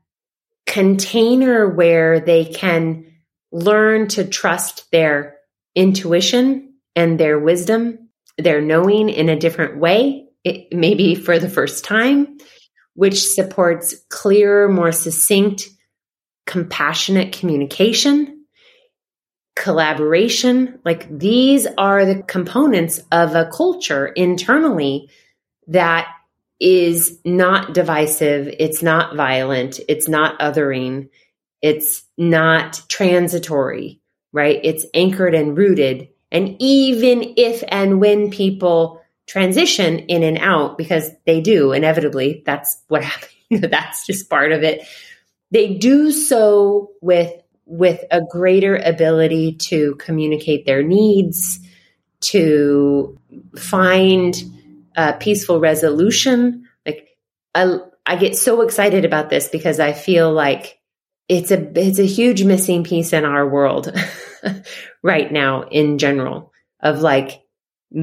container 0.67 1.69
where 1.69 2.21
they 2.21 2.45
can 2.45 3.07
learn 3.53 4.09
to 4.09 4.25
trust 4.25 4.91
their 4.91 5.37
intuition 5.75 6.75
and 6.95 7.19
their 7.19 7.39
wisdom, 7.39 8.09
their 8.37 8.61
knowing 8.61 9.09
in 9.09 9.29
a 9.29 9.39
different 9.39 9.79
way, 9.79 10.28
it, 10.45 10.73
maybe 10.73 11.15
for 11.15 11.39
the 11.39 11.49
first 11.49 11.85
time, 11.85 12.39
which 12.95 13.27
supports 13.27 13.95
clearer, 14.09 14.69
more 14.69 14.93
succinct, 14.93 15.69
compassionate 16.47 17.33
communication, 17.33 18.45
collaboration. 19.55 20.79
Like 20.85 21.19
these 21.19 21.67
are 21.77 22.05
the 22.05 22.23
components 22.23 23.01
of 23.13 23.35
a 23.35 23.51
culture 23.53 24.07
internally 24.07 25.11
that 25.69 26.09
is 26.61 27.21
not 27.25 27.75
divisive. 27.75 28.53
It's 28.59 28.83
not 28.83 29.17
violent. 29.17 29.81
It's 29.89 30.09
not 30.09 30.39
othering. 30.41 31.11
It's 31.63 32.05
not 32.17 32.83
transitory, 32.89 34.01
right? 34.33 34.61
It's 34.63 34.87
anchored 34.95 35.35
and 35.35 35.57
rooted. 35.57 36.09
And 36.31 36.57
even 36.59 37.35
if 37.37 37.63
and 37.69 38.01
when 38.01 38.31
people 38.31 38.98
transition 39.29 40.01
in 40.01 40.25
and 40.25 40.39
out, 40.39 40.77
because 40.77 41.11
they 41.27 41.41
do 41.41 41.73
inevitably, 41.73 42.43
that's 42.45 42.83
what 42.89 43.05
happens. 43.05 43.71
that's 43.71 44.07
just 44.07 44.29
part 44.29 44.53
of 44.53 44.63
it. 44.65 44.83
They 45.51 45.75
do 45.75 46.11
so 46.11 46.91
with 47.01 47.33
with 47.65 48.03
a 48.11 48.23
greater 48.23 48.77
ability 48.77 49.53
to 49.53 49.95
communicate 49.97 50.65
their 50.65 50.83
needs, 50.83 51.61
to 52.21 53.19
find 53.57 54.35
a 54.97 55.13
peaceful 55.13 55.61
resolution. 55.61 56.67
Like 56.87 57.09
I, 57.55 57.79
I 58.07 58.17
get 58.17 58.37
so 58.37 58.63
excited 58.63 59.05
about 59.05 59.29
this 59.29 59.49
because 59.49 59.81
I 59.81 59.93
feel 59.93 60.33
like 60.33 60.79
it's 61.29 61.51
a 61.51 61.79
it's 61.79 61.99
a 61.99 62.07
huge 62.07 62.43
missing 62.43 62.85
piece 62.85 63.13
in 63.13 63.25
our 63.25 63.47
world 63.47 63.95
right 65.03 65.31
now 65.31 65.65
in 65.65 65.99
general 65.99 66.53
of 66.81 67.01
like 67.01 67.43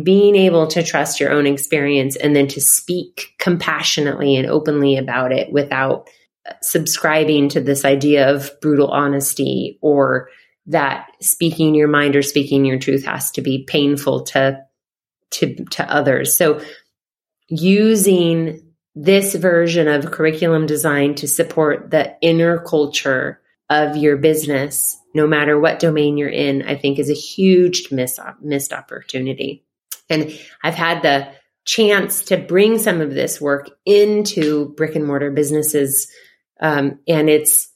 being 0.04 0.36
able 0.36 0.68
to 0.68 0.84
trust 0.84 1.20
your 1.20 1.32
own 1.32 1.46
experience 1.46 2.16
and 2.16 2.36
then 2.36 2.48
to 2.48 2.62
speak 2.62 3.36
compassionately 3.38 4.36
and 4.36 4.48
openly 4.48 4.98
about 4.98 5.32
it 5.32 5.52
without 5.52 6.10
subscribing 6.62 7.50
to 7.50 7.62
this 7.62 7.86
idea 7.86 8.34
of 8.34 8.52
brutal 8.62 8.88
honesty 8.88 9.78
or 9.82 10.30
that 10.68 11.08
speaking 11.22 11.76
your 11.76 11.88
mind 11.88 12.16
or 12.16 12.22
speaking 12.22 12.66
your 12.66 12.80
truth 12.80 13.06
has 13.06 13.32
to 13.32 13.42
be 13.42 13.64
painful 13.64 14.24
to 14.24 14.60
to 15.32 15.56
to 15.66 15.92
others. 15.92 16.38
So 16.38 16.62
using 17.48 18.62
this 18.96 19.36
version 19.36 19.88
of 19.88 20.12
curriculum 20.12 20.66
design 20.66 21.16
to 21.16 21.28
support 21.28 21.92
the 21.92 22.16
inner 22.22 22.60
culture 22.60 23.42
of 23.70 23.98
your 23.98 24.18
business, 24.18 24.98
no 25.14 25.28
matter 25.28 25.60
what 25.60 25.80
domain 25.80 26.18
you're 26.18 26.30
in, 26.30 26.64
I 26.64 26.76
think 26.76 26.98
is 26.98 27.10
a 27.10 27.14
huge 27.14 27.92
miss, 27.92 28.20
missed 28.42 28.72
opportunity. 28.72 29.65
And 30.10 30.38
I've 30.64 30.76
had 30.76 31.02
the 31.02 31.30
chance 31.66 32.26
to 32.26 32.38
bring 32.38 32.78
some 32.78 33.02
of 33.02 33.14
this 33.14 33.42
work 33.42 33.70
into 33.86 34.70
brick 34.76 34.96
and 34.96 35.06
mortar 35.06 35.32
businesses 35.32 36.08
um, 36.60 37.00
and 37.08 37.30
it's 37.30 37.72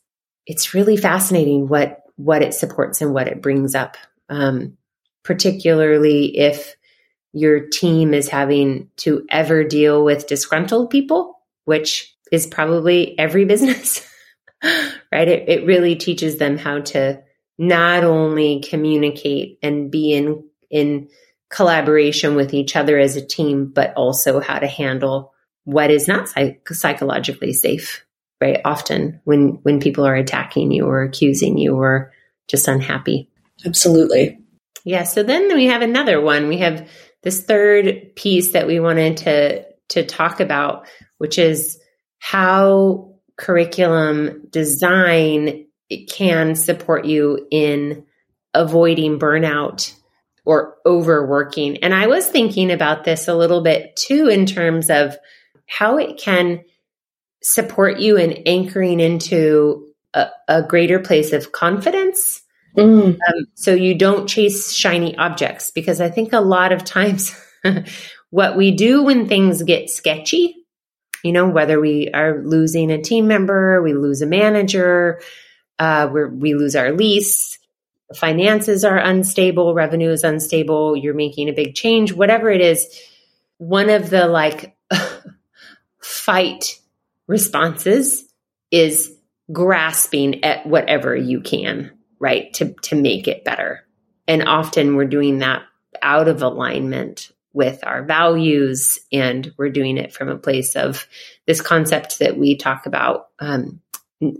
it's 0.45 0.73
really 0.73 0.97
fascinating 0.97 1.67
what 1.67 2.01
what 2.15 2.41
it 2.41 2.53
supports 2.53 3.01
and 3.01 3.13
what 3.13 3.27
it 3.27 3.41
brings 3.41 3.75
up, 3.75 3.97
um, 4.29 4.77
particularly 5.23 6.37
if 6.37 6.75
your 7.31 7.67
team 7.67 8.13
is 8.13 8.27
having 8.27 8.89
to 8.97 9.25
ever 9.29 9.63
deal 9.63 10.03
with 10.03 10.27
disgruntled 10.27 10.89
people, 10.89 11.39
which 11.65 12.15
is 12.31 12.47
probably 12.47 13.17
every 13.19 13.45
business, 13.53 14.07
right? 14.63 15.27
It, 15.27 15.47
it 15.47 15.65
really 15.65 15.95
teaches 15.95 16.37
them 16.37 16.57
how 16.57 16.79
to 16.79 17.21
not 17.57 18.03
only 18.03 18.61
communicate 18.61 19.59
and 19.61 19.91
be 19.91 20.13
in 20.13 20.43
in 20.69 21.09
collaboration 21.49 22.35
with 22.35 22.53
each 22.53 22.75
other 22.75 22.99
as 22.99 23.15
a 23.15 23.25
team, 23.25 23.67
but 23.67 23.93
also 23.95 24.39
how 24.39 24.59
to 24.59 24.67
handle 24.67 25.33
what 25.63 25.91
is 25.91 26.07
not 26.07 26.29
psych- 26.29 26.67
psychologically 26.69 27.53
safe 27.53 28.05
right? 28.41 28.61
Often 28.65 29.19
when 29.25 29.59
when 29.63 29.79
people 29.79 30.05
are 30.05 30.15
attacking 30.15 30.71
you 30.71 30.85
or 30.85 31.03
accusing 31.03 31.57
you 31.57 31.75
or 31.75 32.11
just 32.47 32.67
unhappy. 32.67 33.29
Absolutely. 33.65 34.39
Yeah 34.85 35.03
so 35.03 35.23
then 35.23 35.53
we 35.55 35.65
have 35.65 35.81
another 35.81 36.21
one. 36.21 36.47
We 36.47 36.57
have 36.57 36.89
this 37.23 37.41
third 37.43 38.15
piece 38.15 38.53
that 38.53 38.67
we 38.67 38.79
wanted 38.79 39.17
to 39.17 39.65
to 39.89 40.05
talk 40.05 40.39
about 40.39 40.87
which 41.17 41.37
is 41.37 41.79
how 42.19 43.13
curriculum 43.37 44.47
design 44.49 45.65
can 46.07 46.55
support 46.55 47.05
you 47.05 47.47
in 47.51 48.05
avoiding 48.53 49.19
burnout 49.19 49.93
or 50.49 50.75
overworking 50.85 51.77
and 51.83 51.93
i 51.93 52.07
was 52.07 52.27
thinking 52.27 52.71
about 52.71 53.03
this 53.03 53.27
a 53.27 53.35
little 53.35 53.61
bit 53.61 53.95
too 53.95 54.27
in 54.27 54.45
terms 54.45 54.89
of 54.89 55.15
how 55.67 55.97
it 55.97 56.17
can 56.17 56.61
support 57.41 57.99
you 57.99 58.17
in 58.17 58.31
anchoring 58.45 58.99
into 58.99 59.85
a, 60.13 60.27
a 60.47 60.63
greater 60.63 60.99
place 60.99 61.33
of 61.33 61.51
confidence. 61.51 62.41
Mm. 62.77 63.13
Um, 63.13 63.45
so 63.55 63.73
you 63.73 63.95
don't 63.95 64.27
chase 64.27 64.73
shiny 64.73 65.17
objects 65.17 65.71
because 65.71 66.01
I 66.01 66.09
think 66.09 66.33
a 66.33 66.41
lot 66.41 66.71
of 66.71 66.83
times 66.83 67.35
what 68.29 68.57
we 68.57 68.71
do 68.71 69.03
when 69.03 69.27
things 69.27 69.63
get 69.63 69.89
sketchy, 69.89 70.55
you 71.23 71.31
know, 71.31 71.49
whether 71.49 71.79
we 71.79 72.09
are 72.09 72.43
losing 72.43 72.91
a 72.91 73.01
team 73.01 73.27
member, 73.27 73.81
we 73.81 73.93
lose 73.93 74.21
a 74.21 74.27
manager, 74.27 75.21
uh, 75.77 76.09
we 76.11 76.53
lose 76.53 76.75
our 76.75 76.91
lease, 76.91 77.58
finances 78.15 78.83
are 78.83 78.97
unstable, 78.97 79.73
revenue 79.73 80.09
is 80.09 80.23
unstable, 80.23 80.95
you're 80.95 81.13
making 81.13 81.49
a 81.49 81.53
big 81.53 81.75
change, 81.75 82.13
whatever 82.13 82.49
it 82.49 82.61
is, 82.61 82.87
one 83.57 83.89
of 83.89 84.09
the 84.09 84.27
like 84.27 84.75
fight 86.01 86.79
responses 87.27 88.25
is 88.71 89.15
grasping 89.51 90.43
at 90.43 90.65
whatever 90.65 91.15
you 91.15 91.41
can, 91.41 91.91
right? 92.19 92.53
To, 92.55 92.73
to 92.83 92.95
make 92.95 93.27
it 93.27 93.43
better. 93.43 93.85
And 94.27 94.47
often 94.47 94.95
we're 94.95 95.05
doing 95.05 95.39
that 95.39 95.63
out 96.01 96.27
of 96.27 96.41
alignment 96.41 97.31
with 97.51 97.79
our 97.83 98.03
values 98.03 98.99
and 99.11 99.51
we're 99.57 99.69
doing 99.69 99.97
it 99.97 100.13
from 100.13 100.29
a 100.29 100.37
place 100.37 100.75
of 100.75 101.07
this 101.47 101.61
concept 101.61 102.19
that 102.19 102.37
we 102.37 102.55
talk 102.55 102.85
about, 102.85 103.29
um, 103.39 103.81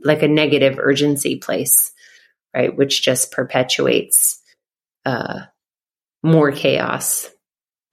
like 0.04 0.22
a 0.22 0.28
negative 0.28 0.78
urgency 0.80 1.38
place, 1.38 1.92
right? 2.54 2.76
Which 2.76 3.02
just 3.02 3.32
perpetuates, 3.32 4.42
uh, 5.06 5.42
more 6.24 6.52
chaos, 6.52 7.30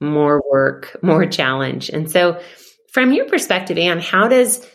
more 0.01 0.41
work, 0.49 0.97
more 1.03 1.25
challenge. 1.25 1.89
And 1.89 2.09
so, 2.09 2.41
from 2.91 3.13
your 3.13 3.25
perspective, 3.25 3.77
Anne, 3.77 3.99
how 3.99 4.27
does 4.27 4.65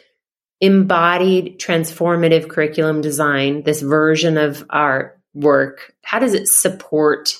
embodied 0.61 1.59
transformative 1.59 2.49
curriculum 2.49 3.01
design, 3.01 3.65
this 3.65 3.83
version 3.83 4.39
of 4.39 4.65
our 4.71 5.21
work, 5.35 5.93
how 6.05 6.21
does 6.21 6.35
it 6.35 6.47
support 6.47 7.37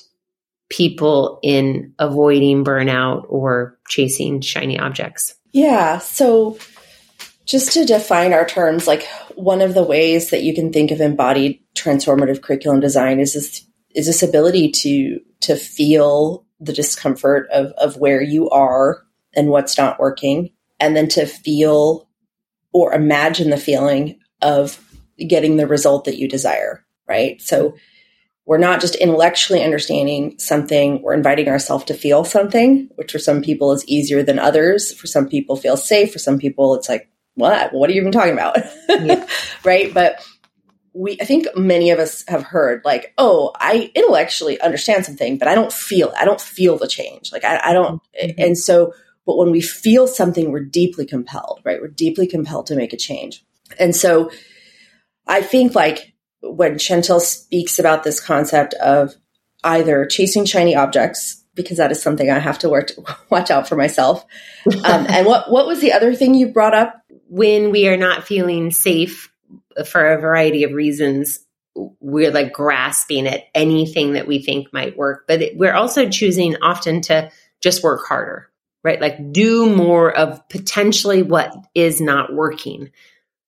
people 0.69 1.39
in 1.41 1.93
avoiding 1.99 2.65
burnout 2.65 3.25
or 3.29 3.77
chasing 3.87 4.41
shiny 4.41 4.77
objects? 4.77 5.35
Yeah. 5.51 5.99
So, 5.99 6.57
just 7.45 7.73
to 7.73 7.85
define 7.85 8.33
our 8.33 8.45
terms, 8.45 8.87
like 8.87 9.07
one 9.35 9.61
of 9.61 9.73
the 9.73 9.83
ways 9.83 10.29
that 10.29 10.43
you 10.43 10.53
can 10.53 10.71
think 10.71 10.91
of 10.91 11.01
embodied 11.01 11.59
transformative 11.75 12.41
curriculum 12.41 12.79
design 12.79 13.19
is 13.19 13.33
this 13.33 13.65
is 13.95 14.07
this 14.07 14.23
ability 14.23 14.71
to 14.71 15.19
to 15.41 15.55
feel 15.55 16.45
the 16.59 16.73
discomfort 16.73 17.47
of 17.51 17.67
of 17.73 17.97
where 17.97 18.21
you 18.21 18.49
are 18.49 19.03
and 19.35 19.49
what's 19.49 19.77
not 19.77 19.99
working, 19.99 20.51
and 20.79 20.95
then 20.95 21.07
to 21.09 21.25
feel 21.25 22.07
or 22.71 22.93
imagine 22.93 23.49
the 23.49 23.57
feeling 23.57 24.19
of 24.41 24.79
getting 25.27 25.57
the 25.57 25.67
result 25.67 26.05
that 26.05 26.17
you 26.17 26.27
desire, 26.27 26.83
right? 27.07 27.41
So 27.41 27.75
we're 28.45 28.57
not 28.57 28.81
just 28.81 28.95
intellectually 28.95 29.63
understanding 29.63 30.37
something, 30.37 31.01
we're 31.01 31.13
inviting 31.13 31.47
ourselves 31.47 31.85
to 31.85 31.93
feel 31.93 32.25
something, 32.25 32.89
which 32.95 33.11
for 33.11 33.19
some 33.19 33.41
people 33.41 33.71
is 33.71 33.87
easier 33.87 34.21
than 34.21 34.39
others. 34.39 34.93
For 34.93 35.07
some 35.07 35.29
people 35.29 35.55
feels 35.55 35.87
safe, 35.87 36.11
for 36.11 36.19
some 36.19 36.37
people 36.37 36.75
it's 36.75 36.89
like, 36.89 37.09
what? 37.35 37.73
What 37.73 37.89
are 37.89 37.93
you 37.93 38.01
even 38.01 38.11
talking 38.11 38.33
about? 38.33 38.57
Yeah. 38.89 39.27
right? 39.63 39.93
But 39.93 40.25
we 40.93 41.17
I 41.19 41.25
think 41.25 41.47
many 41.55 41.89
of 41.89 41.99
us 41.99 42.23
have 42.27 42.43
heard 42.43 42.81
like, 42.85 43.13
oh, 43.17 43.51
I 43.55 43.91
intellectually 43.95 44.59
understand 44.61 45.05
something, 45.05 45.37
but 45.37 45.47
I 45.47 45.55
don't 45.55 45.73
feel 45.73 46.09
it. 46.09 46.15
I 46.19 46.25
don't 46.25 46.41
feel 46.41 46.77
the 46.77 46.87
change. 46.87 47.31
Like 47.31 47.43
I, 47.43 47.59
I 47.63 47.73
don't 47.73 48.01
mm-hmm. 48.21 48.39
and 48.41 48.57
so 48.57 48.93
but 49.25 49.37
when 49.37 49.51
we 49.51 49.61
feel 49.61 50.07
something, 50.07 50.51
we're 50.51 50.65
deeply 50.65 51.05
compelled, 51.05 51.61
right? 51.63 51.81
We're 51.81 51.87
deeply 51.87 52.27
compelled 52.27 52.67
to 52.67 52.75
make 52.75 52.93
a 52.93 52.97
change. 52.97 53.43
And 53.79 53.95
so 53.95 54.31
I 55.27 55.41
think 55.41 55.75
like 55.75 56.13
when 56.41 56.75
Chantill 56.75 57.21
speaks 57.21 57.79
about 57.79 58.03
this 58.03 58.19
concept 58.19 58.73
of 58.75 59.15
either 59.63 60.05
chasing 60.05 60.45
shiny 60.45 60.75
objects, 60.75 61.41
because 61.55 61.77
that 61.77 61.91
is 61.91 62.01
something 62.01 62.29
I 62.29 62.39
have 62.39 62.59
to 62.59 62.69
work 62.69 62.87
to 62.87 63.03
watch 63.29 63.49
out 63.49 63.67
for 63.67 63.75
myself. 63.75 64.25
Um, 64.65 64.73
and 65.09 65.25
what 65.25 65.49
what 65.49 65.67
was 65.67 65.79
the 65.79 65.93
other 65.93 66.13
thing 66.15 66.33
you 66.33 66.47
brought 66.49 66.73
up? 66.73 67.01
When 67.29 67.71
we 67.71 67.87
are 67.87 67.97
not 67.97 68.25
feeling 68.25 68.71
safe 68.71 69.31
for 69.87 70.13
a 70.13 70.19
variety 70.19 70.63
of 70.63 70.73
reasons, 70.73 71.39
we're 71.99 72.31
like 72.31 72.53
grasping 72.53 73.27
at 73.27 73.45
anything 73.55 74.13
that 74.13 74.27
we 74.27 74.39
think 74.39 74.71
might 74.71 74.97
work. 74.97 75.25
But 75.27 75.41
we're 75.55 75.73
also 75.73 76.09
choosing 76.09 76.55
often 76.61 77.01
to 77.03 77.31
just 77.61 77.83
work 77.83 78.05
harder, 78.05 78.49
right? 78.83 79.01
Like 79.01 79.31
do 79.31 79.73
more 79.75 80.15
of 80.15 80.47
potentially 80.49 81.23
what 81.23 81.53
is 81.73 81.99
not 81.99 82.33
working. 82.33 82.91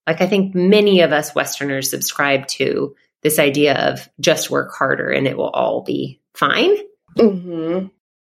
Like 0.07 0.21
I 0.21 0.27
think 0.27 0.55
many 0.55 1.01
of 1.01 1.11
us 1.11 1.35
Westerners 1.35 1.89
subscribe 1.89 2.47
to 2.47 2.95
this 3.21 3.39
idea 3.39 3.89
of 3.89 4.07
just 4.19 4.49
work 4.49 4.73
harder 4.73 5.09
and 5.09 5.27
it 5.27 5.37
will 5.37 5.49
all 5.49 5.81
be 5.83 6.21
fine. 6.33 6.75
Mm-hmm. 7.17 7.87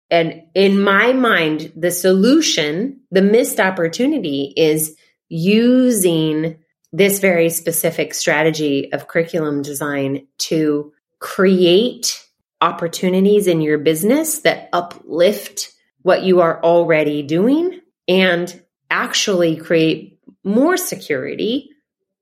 And 0.09 0.43
in 0.53 0.79
my 0.79 1.13
mind, 1.13 1.73
the 1.75 1.89
solution, 1.89 3.01
the 3.09 3.23
missed 3.23 3.59
opportunity 3.59 4.53
is 4.55 4.95
using 5.29 6.57
this 6.91 7.19
very 7.19 7.49
specific 7.49 8.13
strategy 8.13 8.91
of 8.93 9.07
curriculum 9.07 9.61
design 9.61 10.27
to 10.37 10.93
create 11.19 12.23
opportunities 12.61 13.47
in 13.47 13.61
your 13.61 13.77
business 13.77 14.39
that 14.39 14.69
uplift 14.71 15.71
what 16.03 16.23
you 16.23 16.41
are 16.41 16.61
already 16.63 17.23
doing 17.23 17.81
and 18.07 18.61
actually 18.91 19.55
create 19.55 20.19
more 20.43 20.77
security 20.77 21.69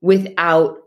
without 0.01 0.77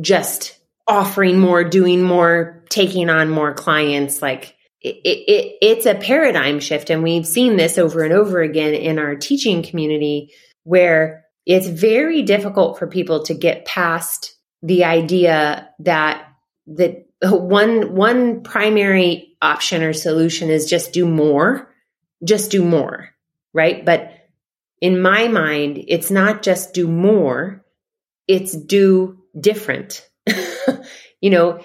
just 0.00 0.58
offering 0.88 1.38
more, 1.38 1.62
doing 1.64 2.02
more, 2.02 2.64
taking 2.68 3.08
on 3.08 3.30
more 3.30 3.54
clients. 3.54 4.20
Like 4.20 4.56
it, 4.80 4.96
it, 5.04 5.58
it's 5.62 5.86
a 5.86 5.94
paradigm 5.94 6.60
shift. 6.60 6.90
And 6.90 7.02
we've 7.02 7.26
seen 7.26 7.56
this 7.56 7.78
over 7.78 8.02
and 8.02 8.12
over 8.12 8.40
again 8.40 8.74
in 8.74 8.98
our 8.98 9.14
teaching 9.14 9.62
community 9.62 10.32
where 10.64 11.26
it's 11.46 11.66
very 11.66 12.22
difficult 12.22 12.78
for 12.78 12.86
people 12.86 13.24
to 13.24 13.34
get 13.34 13.64
past 13.64 14.34
the 14.62 14.84
idea 14.84 15.68
that 15.80 16.26
that 16.66 17.06
one 17.22 17.94
one 17.94 18.42
primary 18.42 19.36
option 19.42 19.82
or 19.82 19.92
solution 19.92 20.50
is 20.50 20.68
just 20.68 20.92
do 20.92 21.06
more 21.06 21.72
just 22.24 22.50
do 22.50 22.64
more 22.64 23.10
right? 23.52 23.84
But 23.84 24.12
in 24.80 25.00
my 25.00 25.28
mind 25.28 25.84
it's 25.88 26.10
not 26.10 26.42
just 26.42 26.74
do 26.74 26.86
more 26.86 27.64
it's 28.28 28.56
do 28.56 29.18
different. 29.38 30.08
You 31.22 31.28
know 31.28 31.60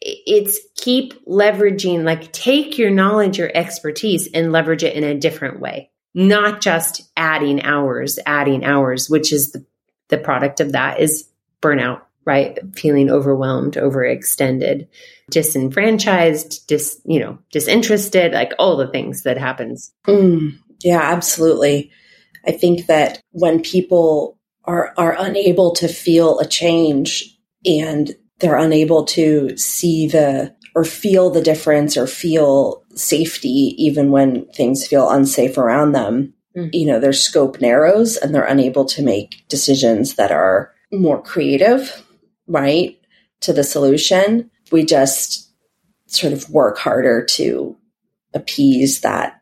it's 0.00 0.58
keep 0.74 1.24
leveraging 1.26 2.02
like 2.02 2.32
take 2.32 2.76
your 2.76 2.90
knowledge 2.90 3.38
your 3.38 3.50
expertise 3.54 4.28
and 4.32 4.50
leverage 4.50 4.82
it 4.82 4.94
in 4.96 5.04
a 5.04 5.14
different 5.14 5.60
way 5.60 5.90
not 6.16 6.60
just 6.60 7.02
adding 7.16 7.62
hours 7.62 8.18
adding 8.26 8.64
hours 8.64 9.08
which 9.08 9.32
is 9.32 9.52
the, 9.52 9.64
the 10.08 10.18
product 10.18 10.58
of 10.58 10.72
that 10.72 10.98
is 10.98 11.28
burnout 11.62 12.00
right? 12.26 12.58
Feeling 12.74 13.08
overwhelmed 13.08 13.74
overextended 13.74 14.88
disenfranchised 15.30 16.66
dis 16.66 17.00
you 17.06 17.18
know 17.18 17.38
disinterested 17.52 18.32
like 18.32 18.52
all 18.58 18.76
the 18.76 18.88
things 18.88 19.22
that 19.22 19.38
happens. 19.38 19.92
Mm, 20.06 20.58
yeah 20.82 21.00
absolutely. 21.00 21.90
I 22.46 22.52
think 22.52 22.86
that 22.86 23.20
when 23.30 23.62
people 23.62 24.38
are 24.64 24.92
are 24.98 25.16
unable 25.18 25.72
to 25.76 25.88
feel 25.88 26.38
a 26.40 26.46
change 26.46 27.24
and 27.64 28.14
they're 28.40 28.58
unable 28.58 29.04
to 29.04 29.56
see 29.56 30.08
the 30.08 30.54
or 30.76 30.84
feel 30.84 31.30
the 31.30 31.40
difference 31.40 31.96
or 31.96 32.06
feel 32.06 32.84
safety 32.94 33.74
even 33.78 34.10
when 34.10 34.46
things 34.52 34.86
feel 34.86 35.10
unsafe 35.10 35.58
around 35.58 35.92
them 35.92 36.34
mm. 36.56 36.70
you 36.72 36.86
know 36.86 37.00
their 37.00 37.12
scope 37.12 37.60
narrows 37.60 38.16
and 38.16 38.32
they're 38.32 38.44
unable 38.44 38.84
to 38.84 39.02
make 39.02 39.42
decisions 39.48 40.14
that 40.14 40.30
are 40.30 40.72
more 40.92 41.20
creative 41.20 42.06
right 42.46 43.00
to 43.40 43.52
the 43.52 43.64
solution 43.64 44.50
we 44.70 44.84
just 44.84 45.50
sort 46.06 46.32
of 46.32 46.48
work 46.50 46.78
harder 46.78 47.24
to 47.24 47.76
appease 48.34 49.00
that 49.00 49.40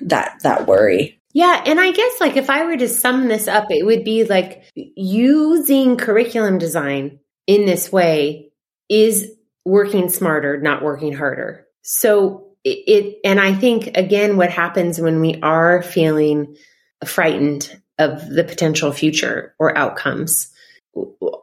that 0.00 0.40
that 0.42 0.66
worry 0.66 1.18
yeah, 1.34 1.62
and 1.64 1.80
I 1.80 1.92
guess 1.92 2.20
like 2.20 2.36
if 2.36 2.50
I 2.50 2.64
were 2.64 2.76
to 2.76 2.88
sum 2.88 3.28
this 3.28 3.48
up, 3.48 3.70
it 3.70 3.86
would 3.86 4.04
be 4.04 4.24
like 4.24 4.64
using 4.74 5.96
curriculum 5.96 6.58
design 6.58 7.20
in 7.46 7.64
this 7.64 7.90
way 7.90 8.52
is 8.90 9.32
working 9.64 10.08
smarter, 10.08 10.60
not 10.60 10.82
working 10.82 11.12
harder. 11.12 11.66
So 11.82 12.48
it, 12.64 13.18
and 13.24 13.40
I 13.40 13.54
think 13.54 13.96
again, 13.96 14.36
what 14.36 14.50
happens 14.50 15.00
when 15.00 15.20
we 15.20 15.40
are 15.42 15.82
feeling 15.82 16.56
frightened 17.04 17.80
of 17.98 18.28
the 18.28 18.44
potential 18.44 18.92
future 18.92 19.54
or 19.58 19.76
outcomes, 19.76 20.50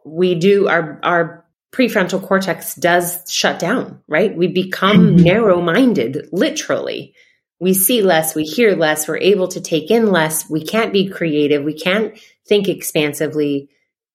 we 0.05 0.35
do 0.35 0.67
our, 0.67 0.99
our 1.03 1.45
prefrontal 1.73 2.25
cortex 2.25 2.75
does 2.75 3.29
shut 3.29 3.59
down, 3.59 4.01
right? 4.07 4.35
We 4.35 4.47
become 4.47 4.97
mm-hmm. 4.97 5.23
narrow 5.23 5.61
minded, 5.61 6.29
literally. 6.31 7.13
We 7.59 7.73
see 7.73 8.01
less, 8.01 8.35
we 8.35 8.43
hear 8.45 8.75
less, 8.75 9.07
we're 9.07 9.17
able 9.17 9.49
to 9.49 9.59
take 9.59 9.91
in 9.91 10.11
less. 10.11 10.49
We 10.49 10.63
can't 10.63 10.93
be 10.93 11.09
creative. 11.09 11.63
We 11.63 11.77
can't 11.77 12.17
think 12.47 12.69
expansively. 12.69 13.69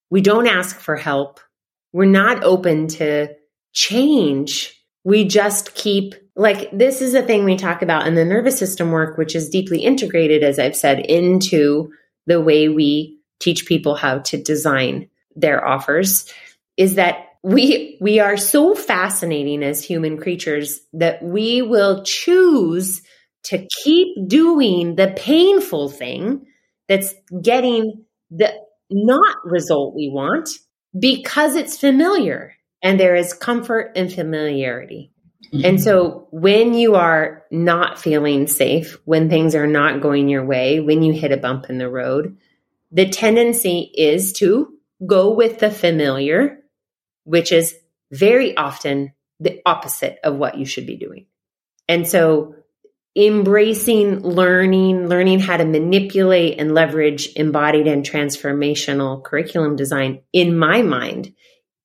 We 0.09 0.23
don't 0.23 0.47
ask 0.47 0.79
for 0.79 0.97
help 0.97 1.41
we're 1.95 2.07
not 2.07 2.43
open 2.43 2.89
to 2.89 3.29
change. 3.75 4.81
We 5.05 5.25
just 5.27 5.75
keep 5.75 6.15
like 6.37 6.71
this 6.73 7.01
is 7.01 7.15
a 7.15 7.23
thing 7.23 7.45
we 7.45 7.57
talk 7.57 7.83
about 7.83 8.07
in 8.07 8.15
the 8.15 8.25
nervous 8.25 8.59
system 8.59 8.91
work, 8.91 9.19
which 9.19 9.37
is 9.37 9.51
deeply 9.51 9.81
integrated, 9.81 10.43
as 10.43 10.59
I've 10.59 10.77
said, 10.77 11.01
into 11.01 11.93
the 12.27 12.41
way 12.41 12.69
we 12.69 13.19
teach 13.41 13.67
people 13.67 13.95
how 13.95 14.21
to 14.21 14.43
design 14.43 15.09
their 15.37 15.67
offers 15.67 16.33
is 16.77 16.95
that 16.95 17.27
we 17.43 17.99
we 18.01 18.21
are 18.21 18.37
so 18.37 18.75
fascinating 18.75 19.63
as 19.63 19.85
human 19.85 20.17
creatures 20.19 20.81
that 20.95 21.23
we 21.23 21.61
will 21.61 22.03
choose 22.05 23.03
to 23.45 23.67
keep 23.83 24.09
doing 24.27 24.97
the 24.97 25.13
painful 25.17 25.91
thing 25.91 26.47
that's 26.89 27.15
getting 27.43 28.05
the 28.31 28.53
not 28.91 29.37
result 29.45 29.95
we 29.95 30.09
want 30.09 30.49
because 30.99 31.55
it's 31.55 31.79
familiar 31.79 32.54
and 32.85 33.01
there 33.01 33.17
is 33.17 33.33
comfort 33.33 33.93
and 33.97 34.13
familiarity. 34.13 35.11
Mm-hmm. 35.53 35.65
And 35.65 35.83
so 35.83 36.29
when 36.31 36.75
you 36.75 36.95
are 36.95 37.45
not 37.51 37.99
feeling 37.99 38.47
safe, 38.47 38.99
when 39.07 39.31
things 39.31 39.55
are 39.55 39.67
not 39.67 40.03
going 40.03 40.29
your 40.29 40.45
way, 40.45 40.81
when 40.81 41.03
you 41.03 41.13
hit 41.13 41.33
a 41.33 41.39
bump 41.39 41.71
in 41.71 41.79
the 41.79 41.89
road, 41.89 42.37
the 42.93 43.09
tendency 43.09 43.91
is 43.97 44.35
to 44.35 44.69
go 45.05 45.33
with 45.33 45.59
the 45.59 45.71
familiar, 45.71 46.59
which 47.25 47.53
is 47.53 47.75
very 48.13 48.55
often 48.57 49.13
the 49.41 49.63
opposite 49.65 50.19
of 50.23 50.37
what 50.37 50.59
you 50.59 50.67
should 50.67 50.87
be 50.87 50.97
doing. 50.97 51.27
And 51.89 52.07
so 52.07 52.55
embracing 53.17 54.21
learning, 54.21 55.09
learning 55.09 55.41
how 55.41 55.57
to 55.57 55.65
manipulate 55.65 56.59
and 56.59 56.75
leverage 56.75 57.29
embodied 57.35 57.87
and 57.87 58.05
transformational 58.05 59.23
curriculum 59.25 59.77
design 59.77 60.21
in 60.33 60.57
my 60.57 60.83
mind 60.83 61.33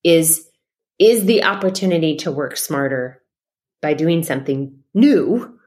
is 0.04 0.49
is 1.00 1.26
the 1.26 1.44
opportunity 1.44 2.18
to 2.18 2.32
work 2.32 2.58
smarter 2.58 3.22
by 3.82 3.94
doing 3.94 4.24
something 4.24 4.84
new 4.94 5.58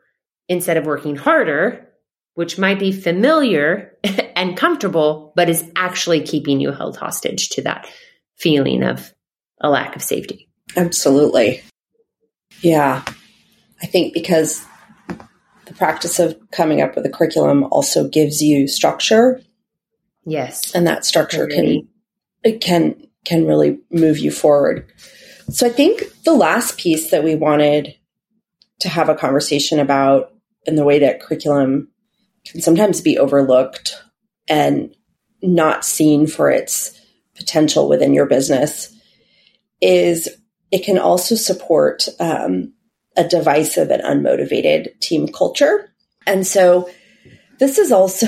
instead 0.48 0.76
of 0.76 0.84
working 0.84 1.16
harder, 1.16 1.88
which 2.34 2.58
might 2.58 2.78
be 2.78 2.92
familiar 2.92 3.96
and 4.36 4.56
comfortable, 4.56 5.32
but 5.34 5.48
is 5.48 5.68
actually 5.74 6.20
keeping 6.20 6.60
you 6.60 6.72
held 6.72 6.96
hostage 6.96 7.48
to 7.50 7.62
that 7.62 7.88
feeling 8.36 8.82
of 8.82 9.12
a 9.60 9.70
lack 9.70 9.96
of 9.96 10.02
safety. 10.02 10.48
Absolutely. 10.76 11.62
Yeah. 12.60 13.02
I 13.80 13.86
think 13.86 14.12
because 14.12 14.64
the 15.66 15.74
practice 15.74 16.18
of 16.18 16.38
coming 16.50 16.82
up 16.82 16.94
with 16.94 17.06
a 17.06 17.10
curriculum 17.10 17.64
also 17.64 18.08
gives 18.08 18.42
you 18.42 18.68
structure. 18.68 19.40
Yes. 20.24 20.74
And 20.74 20.86
that 20.86 21.04
structure 21.04 21.46
can 21.46 21.88
it 22.44 22.60
can 22.60 23.06
can 23.24 23.46
really 23.46 23.78
move 23.90 24.18
you 24.18 24.30
forward. 24.30 24.92
So 25.52 25.66
I 25.66 25.70
think 25.70 26.02
the 26.24 26.32
last 26.32 26.78
piece 26.78 27.10
that 27.10 27.22
we 27.22 27.34
wanted 27.34 27.94
to 28.80 28.88
have 28.88 29.10
a 29.10 29.14
conversation 29.14 29.78
about 29.78 30.32
in 30.64 30.76
the 30.76 30.84
way 30.84 31.00
that 31.00 31.20
curriculum 31.20 31.88
can 32.46 32.62
sometimes 32.62 33.02
be 33.02 33.18
overlooked 33.18 34.02
and 34.48 34.94
not 35.42 35.84
seen 35.84 36.26
for 36.26 36.50
its 36.50 36.98
potential 37.34 37.88
within 37.88 38.14
your 38.14 38.26
business 38.26 38.96
is 39.80 40.28
it 40.70 40.84
can 40.84 40.98
also 40.98 41.34
support 41.34 42.08
um, 42.18 42.72
a 43.16 43.28
divisive 43.28 43.90
and 43.90 44.02
unmotivated 44.02 44.98
team 45.00 45.28
culture. 45.28 45.92
And 46.26 46.46
so 46.46 46.88
this 47.58 47.78
is 47.78 47.92
also 47.92 48.26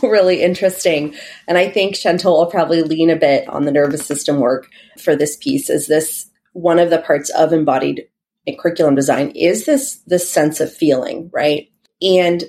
really 0.02 0.42
interesting. 0.42 1.14
And 1.48 1.58
I 1.58 1.68
think 1.68 1.96
Chantill 1.96 2.38
will 2.38 2.46
probably 2.46 2.82
lean 2.82 3.10
a 3.10 3.16
bit 3.16 3.48
on 3.48 3.64
the 3.64 3.72
nervous 3.72 4.06
system 4.06 4.38
work 4.38 4.68
for 4.98 5.16
this 5.16 5.36
piece. 5.36 5.68
Is 5.68 5.88
this 5.88 6.30
one 6.52 6.78
of 6.78 6.90
the 6.90 6.98
parts 6.98 7.30
of 7.30 7.52
embodied 7.52 8.08
curriculum 8.58 8.94
design 8.94 9.30
is 9.30 9.66
this 9.66 10.00
this 10.06 10.30
sense 10.30 10.60
of 10.60 10.72
feeling, 10.72 11.30
right? 11.32 11.68
And 12.00 12.44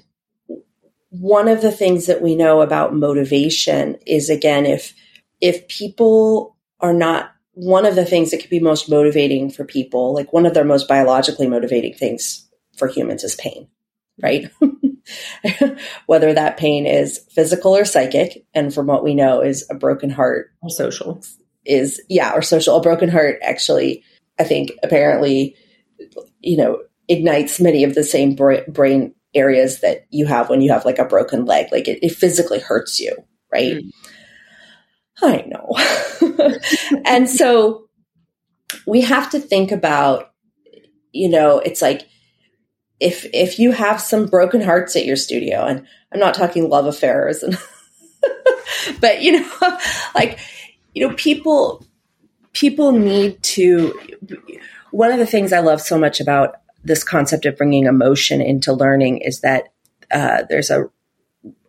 one 1.10 1.48
of 1.48 1.62
the 1.62 1.72
things 1.72 2.08
that 2.08 2.22
we 2.22 2.36
know 2.36 2.62
about 2.62 2.96
motivation 2.96 3.98
is 4.06 4.30
again 4.30 4.66
if 4.66 4.94
if 5.42 5.68
people 5.68 6.58
are 6.80 6.94
not 6.94 7.32
one 7.54 7.86
of 7.86 7.96
the 7.96 8.06
things 8.06 8.32
that 8.32 8.39
could 8.39 8.50
be 8.50 8.60
most 8.60 8.89
motivating 8.89 9.52
for 9.52 9.63
people, 9.63 10.13
like 10.13 10.34
one 10.34 10.46
of 10.46 10.54
their 10.54 10.66
most 10.66 10.88
biologically 10.88 11.48
motivating 11.48 11.94
things 11.94 12.50
for 12.78 12.88
humans 12.88 13.24
is 13.24 13.36
pain, 13.36 13.68
right? 14.22 14.50
Whether 16.08 16.34
that 16.34 16.58
pain 16.58 16.88
is 16.88 17.20
physical 17.30 17.76
or 17.76 17.86
psychic, 17.86 18.46
and 18.56 18.74
from 18.74 18.88
what 18.88 19.04
we 19.04 19.13
know 19.13 19.42
is 19.42 19.68
a 19.70 19.76
broken 19.76 20.10
heart 20.10 20.52
or 20.63 20.70
social 20.72 21.22
is 21.65 22.02
yeah, 22.10 22.34
or 22.34 22.41
social. 22.41 22.78
A 22.78 22.82
broken 22.82 23.10
heart 23.10 23.39
actually 23.41 24.04
I 24.39 24.43
think 24.43 24.71
apparently, 24.84 25.56
you 26.41 26.58
know, 26.58 26.80
ignites 27.08 27.60
many 27.60 27.84
of 27.84 27.95
the 27.95 28.04
same 28.04 28.36
brain 28.36 29.13
areas 29.36 29.82
that 29.82 30.06
you 30.10 30.26
have 30.26 30.49
when 30.49 30.62
you 30.62 30.71
have 30.71 30.86
like 30.86 30.99
a 30.99 31.06
broken 31.06 31.45
leg. 31.45 31.67
Like 31.71 31.88
it, 31.88 31.99
it 32.04 32.15
physically 32.15 32.60
hurts 32.60 32.99
you, 32.99 33.15
right? 33.52 33.76
Mm. 33.76 33.91
I 35.21 35.45
know. 35.47 36.60
and 37.06 37.30
so 37.30 37.89
we 38.88 39.02
have 39.02 39.30
to 39.32 39.39
think 39.39 39.71
about, 39.71 40.32
you 41.12 41.30
know, 41.30 41.60
it's 41.60 41.82
like 41.82 42.08
if 42.99 43.26
if 43.34 43.60
you 43.60 43.71
have 43.71 44.02
some 44.02 44.26
broken 44.26 44.62
hearts 44.62 44.95
at 44.95 45.06
your 45.06 45.15
studio, 45.15 45.65
and 45.65 45.86
I'm 46.12 46.19
not 46.19 46.34
talking 46.34 46.69
love 46.69 46.88
affairs 46.88 47.43
and 47.43 47.58
but 48.99 49.21
you 49.21 49.39
know, 49.39 49.49
like, 50.15 50.39
you 50.93 51.08
know, 51.08 51.13
people 51.15 51.86
people 52.53 52.91
need 52.91 53.41
to 53.43 53.93
one 54.91 55.12
of 55.12 55.17
the 55.17 55.25
things 55.25 55.51
I 55.51 55.60
love 55.60 55.82
so 55.82 55.97
much 55.97 56.19
about 56.19 56.56
this 56.84 57.03
concept 57.03 57.45
of 57.45 57.58
bringing 57.58 57.86
emotion 57.86 58.41
into 58.41 58.73
learning 58.73 59.19
is 59.19 59.41
that 59.41 59.73
uh, 60.12 60.43
there's 60.49 60.69
a, 60.69 60.86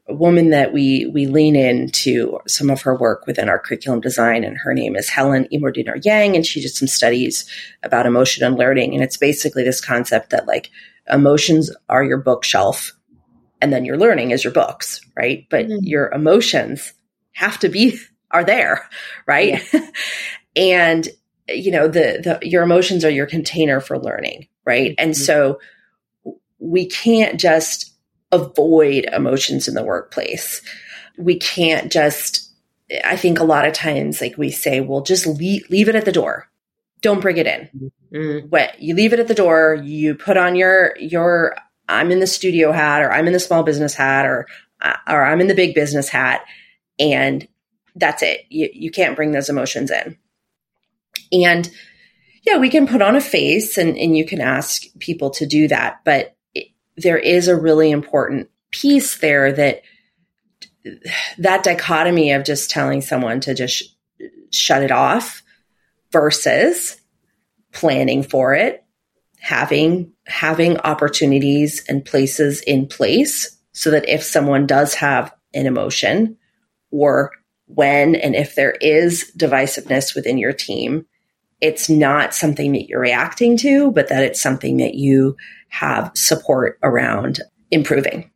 a, 0.09 0.15
woman 0.15 0.51
that 0.51 0.73
we 0.73 1.07
we 1.07 1.27
lean 1.27 1.57
into 1.57 2.39
some 2.47 2.69
of 2.69 2.83
her 2.83 2.95
work 2.95 3.27
within 3.27 3.49
our 3.49 3.59
curriculum 3.59 4.01
design, 4.01 4.45
and 4.45 4.59
her 4.59 4.75
name 4.75 4.97
is 4.97 5.09
Helen 5.09 5.49
Immordino 5.53 6.05
Yang, 6.05 6.37
and 6.37 6.47
she 6.47 6.61
did 6.61 6.71
some 6.71 6.89
studies 6.89 7.49
about 7.83 8.07
emotion 8.07 8.45
and 8.45 8.59
learning, 8.59 8.93
and 8.93 9.03
it's 9.03 9.17
basically 9.17 9.63
this 9.63 9.81
concept 9.81 10.31
that 10.31 10.47
like 10.47 10.71
emotions 11.11 11.75
are 11.89 12.05
your 12.05 12.19
bookshelf, 12.19 12.93
and 13.63 13.73
then 13.73 13.87
your 13.87 13.97
learning 13.97 14.33
is 14.33 14.45
your 14.45 14.53
books, 14.53 15.01
right? 15.17 15.47
But 15.49 15.67
mm-hmm. 15.67 15.79
your 15.83 16.13
emotions 16.13 16.93
have 17.33 17.59
to 17.61 17.69
be 17.69 17.99
are 18.35 18.45
there, 18.45 18.87
right? 19.27 19.63
Yeah. 19.73 19.91
and 20.57 21.09
you 21.49 21.71
know 21.71 21.89
the 21.89 22.39
the 22.41 22.49
your 22.49 22.63
emotions 22.63 23.05
are 23.05 23.11
your 23.11 23.27
container 23.27 23.81
for 23.81 23.99
learning 23.99 24.49
right? 24.65 24.95
And 24.99 25.13
mm-hmm. 25.13 25.23
so 25.23 25.61
we 26.59 26.87
can't 26.87 27.39
just 27.39 27.93
avoid 28.33 29.05
emotions 29.05 29.69
in 29.69 29.75
the 29.75 29.85
workplace. 29.85 30.63
We 31.19 31.39
can't 31.39 31.93
just, 31.93 32.51
I 33.05 33.17
think 33.17 33.39
a 33.39 33.45
lot 33.45 33.67
of 33.67 33.73
times, 33.73 34.21
like 34.21 34.37
we 34.37 34.51
say, 34.51 34.81
well, 34.81 35.03
just 35.03 35.27
leave, 35.27 35.69
leave 35.71 35.89
it 35.89 35.95
at 35.95 36.05
the 36.05 36.13
door. 36.13 36.49
Don't 37.01 37.21
bring 37.21 37.37
it 37.37 37.47
in. 37.47 37.93
Mm-hmm. 38.13 38.49
What 38.49 38.81
you 38.81 38.95
leave 38.95 39.13
it 39.13 39.21
at 39.21 39.29
the 39.29 39.35
door, 39.35 39.75
you 39.75 40.15
put 40.15 40.37
on 40.37 40.57
your, 40.57 40.97
your, 40.99 41.57
I'm 41.89 42.11
in 42.11 42.21
the 42.21 42.27
studio 42.27 42.73
hat 42.73 43.03
or 43.03 43.13
I'm 43.13 43.27
in 43.27 43.35
the 43.35 43.41
small 43.41 43.63
business 43.63 43.95
hat 43.95 44.25
or, 44.25 44.47
or 45.07 45.25
I'm 45.25 45.41
in 45.41 45.49
the 45.49 45.55
big 45.55 45.75
business 45.75 46.09
hat. 46.09 46.45
And 46.99 47.47
that's 47.95 48.23
it. 48.23 48.43
You, 48.49 48.69
you 48.73 48.91
can't 48.91 49.17
bring 49.17 49.33
those 49.33 49.49
emotions 49.49 49.91
in. 49.91 50.19
And 51.33 51.71
yeah, 52.45 52.59
we 52.59 52.69
can 52.69 52.87
put 52.87 53.03
on 53.03 53.17
a 53.17 53.21
face 53.21 53.79
and, 53.79 53.97
and 53.97 54.17
you 54.17 54.25
can 54.25 54.41
ask 54.41 54.83
people 54.99 55.31
to 55.31 55.47
do 55.47 55.69
that. 55.69 56.01
But 56.05 56.37
it, 56.55 56.69
there 56.97 57.19
is 57.19 57.49
a 57.49 57.57
really 57.59 57.91
important 57.91 58.51
piece 58.71 59.19
there 59.19 59.53
that 59.53 59.83
that 61.39 61.63
dichotomy 61.63 62.33
of 62.33 62.45
just 62.45 62.71
telling 62.71 63.01
someone 63.01 63.41
to 63.41 63.55
just 63.55 63.75
sh- 63.75 64.25
shut 64.51 64.83
it 64.83 64.91
off 64.91 65.43
versus 66.13 67.01
planning 67.73 68.23
for 68.23 68.55
it, 68.55 68.85
having 69.41 70.13
having 70.27 70.77
opportunities 70.79 71.85
and 71.89 72.05
places 72.05 72.61
in 72.63 72.87
place 72.87 73.59
so 73.73 73.91
that 73.91 74.09
if 74.09 74.23
someone 74.23 74.67
does 74.67 74.95
have 74.95 75.35
an 75.53 75.67
emotion 75.67 76.37
or 76.91 77.31
when 77.67 78.15
and 78.15 78.35
if 78.35 78.55
there 78.55 78.73
is 78.81 79.33
divisiveness 79.37 80.15
within 80.15 80.39
your 80.39 80.53
team, 80.53 81.07
it's 81.61 81.89
not 81.89 82.35
something 82.35 82.73
that 82.73 82.89
you're 82.89 83.01
reacting 83.01 83.57
to, 83.59 83.91
but 83.93 84.09
that 84.09 84.23
it's 84.23 84.41
something 84.41 84.79
that 84.79 84.95
you 84.95 85.37
have 85.69 86.11
support 86.15 86.79
around 86.83 87.41
improving. 87.71 88.31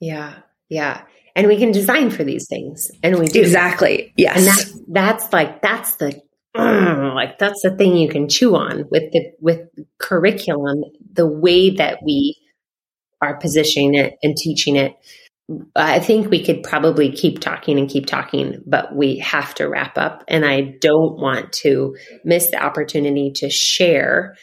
Yeah. 0.00 0.34
Yeah. 0.68 1.02
And 1.34 1.48
we 1.48 1.56
can 1.56 1.72
design 1.72 2.10
for 2.10 2.24
these 2.24 2.46
things. 2.48 2.90
And 3.02 3.18
we 3.18 3.26
do. 3.26 3.40
Exactly. 3.40 4.12
Yes. 4.16 4.36
And 4.36 4.46
that's, 4.46 4.80
that's 4.88 5.32
like, 5.32 5.62
that's 5.62 5.96
the, 5.96 6.20
uh, 6.54 7.12
like, 7.14 7.38
that's 7.38 7.62
the 7.62 7.74
thing 7.76 7.96
you 7.96 8.08
can 8.08 8.28
chew 8.28 8.54
on 8.54 8.86
with 8.90 9.12
the, 9.12 9.32
with 9.40 9.68
curriculum, 9.98 10.84
the 11.12 11.26
way 11.26 11.70
that 11.70 11.98
we 12.04 12.36
are 13.20 13.36
positioning 13.36 13.94
it 13.94 14.14
and 14.22 14.36
teaching 14.36 14.76
it 14.76 14.94
I 15.76 16.00
think 16.00 16.28
we 16.28 16.44
could 16.44 16.64
probably 16.64 17.12
keep 17.12 17.38
talking 17.38 17.78
and 17.78 17.88
keep 17.88 18.06
talking, 18.06 18.62
but 18.66 18.94
we 18.94 19.18
have 19.18 19.54
to 19.56 19.68
wrap 19.68 19.96
up. 19.96 20.24
And 20.26 20.44
I 20.44 20.76
don't 20.80 21.18
want 21.18 21.52
to 21.54 21.96
miss 22.24 22.50
the 22.50 22.62
opportunity 22.62 23.30
to 23.36 23.48
share 23.48 24.36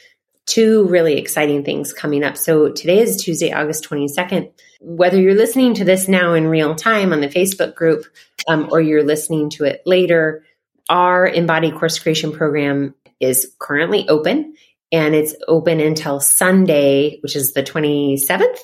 two 0.45 0.87
really 0.87 1.17
exciting 1.17 1.63
things 1.63 1.93
coming 1.93 2.23
up. 2.23 2.37
So 2.37 2.69
today 2.71 2.99
is 2.99 3.21
Tuesday, 3.21 3.51
August 3.51 3.87
22nd. 3.89 4.51
Whether 4.79 5.19
you're 5.19 5.35
listening 5.35 5.73
to 5.75 5.85
this 5.85 6.07
now 6.07 6.33
in 6.33 6.47
real 6.47 6.75
time 6.75 7.11
on 7.11 7.21
the 7.21 7.27
Facebook 7.27 7.75
group 7.75 8.05
um, 8.47 8.69
or 8.71 8.81
you're 8.81 9.03
listening 9.03 9.49
to 9.51 9.65
it 9.65 9.81
later, 9.85 10.45
our 10.89 11.27
Embodied 11.27 11.75
Course 11.75 11.99
Creation 11.99 12.31
program 12.31 12.95
is 13.19 13.53
currently 13.59 14.07
open 14.09 14.55
and 14.91 15.15
it's 15.15 15.35
open 15.47 15.79
until 15.79 16.19
Sunday, 16.19 17.19
which 17.21 17.35
is 17.35 17.53
the 17.53 17.63
27th. 17.63 18.59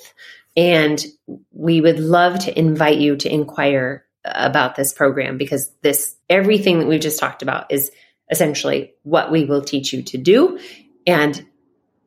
And 0.60 1.02
we 1.54 1.80
would 1.80 2.00
love 2.00 2.40
to 2.40 2.60
invite 2.60 2.98
you 2.98 3.16
to 3.16 3.34
inquire 3.34 4.04
about 4.26 4.76
this 4.76 4.92
program 4.92 5.38
because 5.38 5.72
this 5.84 6.18
everything 6.30 6.80
that 6.80 6.88
we've 6.90 7.00
just 7.00 7.18
talked 7.18 7.42
about 7.42 7.72
is 7.72 7.92
essentially 8.30 8.94
what 9.04 9.32
we 9.32 9.46
will 9.46 9.62
teach 9.62 9.94
you 9.94 10.04
to 10.04 10.18
do 10.18 10.60
and 11.08 11.46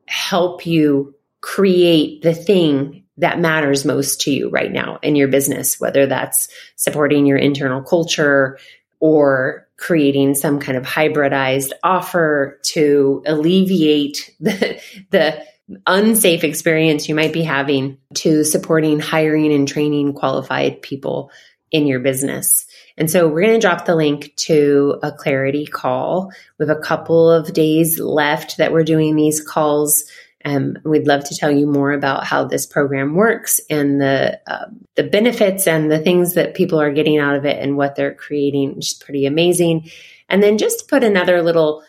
help 0.05 0.67
you 0.67 1.15
create 1.41 2.21
the 2.21 2.35
thing 2.35 3.05
that 3.17 3.39
matters 3.39 3.85
most 3.85 4.21
to 4.21 4.31
you 4.31 4.51
right 4.51 4.71
now 4.71 4.99
in 5.01 5.15
your 5.15 5.29
business, 5.29 5.79
whether 5.79 6.05
that's 6.05 6.47
supporting 6.75 7.25
your 7.25 7.37
internal 7.37 7.81
culture 7.81 8.59
or 8.99 9.67
creating 9.77 10.35
some 10.35 10.59
kind 10.59 10.77
of 10.77 10.83
hybridized 10.83 11.71
offer 11.83 12.59
to 12.63 13.23
alleviate 13.25 14.29
the, 14.39 14.79
the 15.09 15.43
unsafe 15.87 16.43
experience 16.43 17.07
you 17.07 17.15
might 17.15 17.33
bee 17.33 17.43
having 17.43 17.97
to 18.15 18.43
supporting 18.43 18.99
hiring 18.99 19.53
and 19.53 19.67
training 19.67 20.13
qualified 20.13 20.81
people 20.81 21.31
in 21.71 21.87
your 21.87 21.99
business. 21.99 22.65
And 22.97 23.09
so 23.09 23.27
we're 23.27 23.41
going 23.41 23.59
to 23.59 23.67
drop 23.67 23.85
the 23.85 23.95
link 23.95 24.35
to 24.35 24.99
a 25.01 25.11
clarity 25.11 25.65
call. 25.65 26.31
We 26.59 26.67
have 26.67 26.77
a 26.77 26.79
couple 26.79 27.31
of 27.31 27.53
days 27.53 27.99
left 27.99 28.57
that 28.57 28.71
we're 28.71 28.83
doing 28.83 29.15
these 29.15 29.41
calls. 29.41 30.03
Um, 30.45 30.77
we'd 30.83 31.07
love 31.07 31.23
to 31.25 31.35
tell 31.35 31.51
you 31.51 31.65
more 31.65 31.91
about 31.91 32.25
how 32.25 32.43
this 32.43 32.67
program 32.67 33.15
works 33.15 33.59
and 33.69 33.99
the 33.99 34.39
uh, 34.45 34.65
the 34.95 35.03
benefits 35.03 35.67
and 35.67 35.89
the 35.89 35.99
things 35.99 36.35
that 36.35 36.53
people 36.53 36.79
are 36.79 36.91
getting 36.91 37.17
out 37.17 37.35
of 37.35 37.45
it 37.45 37.57
and 37.59 37.77
what 37.77 37.95
they're 37.95 38.13
creating, 38.13 38.77
is 38.77 38.93
pretty 38.93 39.25
amazing. 39.25 39.89
And 40.29 40.43
then 40.43 40.57
just 40.57 40.87
put 40.87 41.03
another 41.03 41.41
little, 41.41 41.83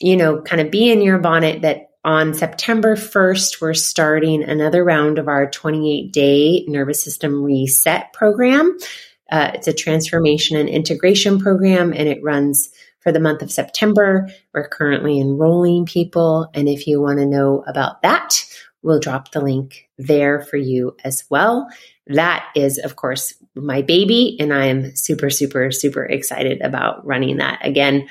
you 0.00 0.16
know, 0.16 0.40
kind 0.40 0.60
of 0.60 0.70
be 0.70 0.90
in 0.90 1.02
your 1.02 1.18
bonnet 1.18 1.62
that 1.62 1.91
on 2.04 2.34
September 2.34 2.96
1st, 2.96 3.60
we're 3.60 3.74
starting 3.74 4.42
another 4.42 4.82
round 4.82 5.18
of 5.18 5.28
our 5.28 5.48
28 5.48 6.12
day 6.12 6.64
nervous 6.66 7.02
system 7.02 7.42
reset 7.42 8.12
program. 8.12 8.76
Uh, 9.30 9.52
it's 9.54 9.68
a 9.68 9.72
transformation 9.72 10.56
and 10.56 10.68
integration 10.68 11.38
program, 11.38 11.92
and 11.92 12.08
it 12.08 12.22
runs 12.22 12.70
for 13.00 13.12
the 13.12 13.20
month 13.20 13.42
of 13.42 13.52
September. 13.52 14.28
We're 14.52 14.68
currently 14.68 15.20
enrolling 15.20 15.86
people. 15.86 16.48
And 16.54 16.68
if 16.68 16.86
you 16.86 17.00
want 17.00 17.18
to 17.18 17.26
know 17.26 17.64
about 17.66 18.02
that, 18.02 18.44
we'll 18.82 19.00
drop 19.00 19.30
the 19.30 19.40
link 19.40 19.88
there 19.96 20.42
for 20.42 20.56
you 20.56 20.96
as 21.04 21.24
well. 21.30 21.68
That 22.08 22.48
is, 22.56 22.78
of 22.78 22.96
course, 22.96 23.34
my 23.54 23.82
baby, 23.82 24.36
and 24.40 24.52
I'm 24.52 24.96
super, 24.96 25.30
super, 25.30 25.70
super 25.70 26.04
excited 26.04 26.60
about 26.62 27.06
running 27.06 27.36
that 27.36 27.64
again. 27.64 28.08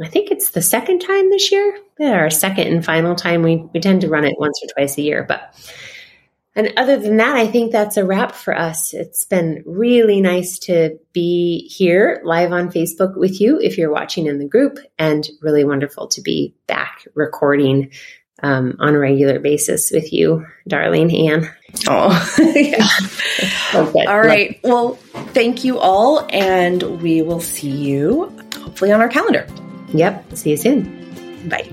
I 0.00 0.08
think 0.08 0.30
it's 0.30 0.50
the 0.50 0.62
second 0.62 1.00
time 1.00 1.30
this 1.30 1.52
year. 1.52 1.78
Yeah, 1.98 2.12
our 2.12 2.30
second 2.30 2.68
and 2.68 2.84
final 2.84 3.14
time. 3.14 3.42
We 3.42 3.56
we 3.74 3.80
tend 3.80 4.02
to 4.02 4.08
run 4.08 4.24
it 4.24 4.38
once 4.38 4.60
or 4.62 4.68
twice 4.74 4.96
a 4.96 5.02
year, 5.02 5.24
but 5.26 5.54
and 6.54 6.72
other 6.76 6.98
than 6.98 7.18
that, 7.18 7.36
I 7.36 7.46
think 7.46 7.72
that's 7.72 7.96
a 7.96 8.04
wrap 8.04 8.32
for 8.32 8.56
us. 8.56 8.92
It's 8.92 9.24
been 9.24 9.62
really 9.66 10.20
nice 10.20 10.58
to 10.60 10.98
be 11.12 11.68
here 11.68 12.20
live 12.24 12.52
on 12.52 12.70
Facebook 12.70 13.16
with 13.16 13.40
you 13.40 13.58
if 13.58 13.78
you're 13.78 13.92
watching 13.92 14.26
in 14.26 14.38
the 14.38 14.48
group, 14.48 14.78
and 14.98 15.28
really 15.40 15.64
wonderful 15.64 16.08
to 16.08 16.22
be 16.22 16.54
back 16.66 17.06
recording 17.14 17.90
um, 18.42 18.76
on 18.80 18.94
a 18.94 18.98
regular 18.98 19.38
basis 19.38 19.90
with 19.90 20.12
you, 20.12 20.46
darling 20.66 21.14
Anne. 21.14 21.50
Oh, 23.74 23.90
yeah. 23.94 24.10
all 24.10 24.20
right. 24.20 24.60
Well, 24.62 24.96
thank 25.32 25.64
you 25.64 25.78
all, 25.78 26.26
and 26.30 26.82
we 27.00 27.22
will 27.22 27.40
see 27.40 27.70
you 27.70 28.30
hopefully 28.54 28.92
on 28.92 29.00
our 29.00 29.08
calendar. 29.08 29.46
Yep. 29.92 30.36
See 30.36 30.50
you 30.50 30.56
soon. 30.56 30.88
Bye. 31.48 31.68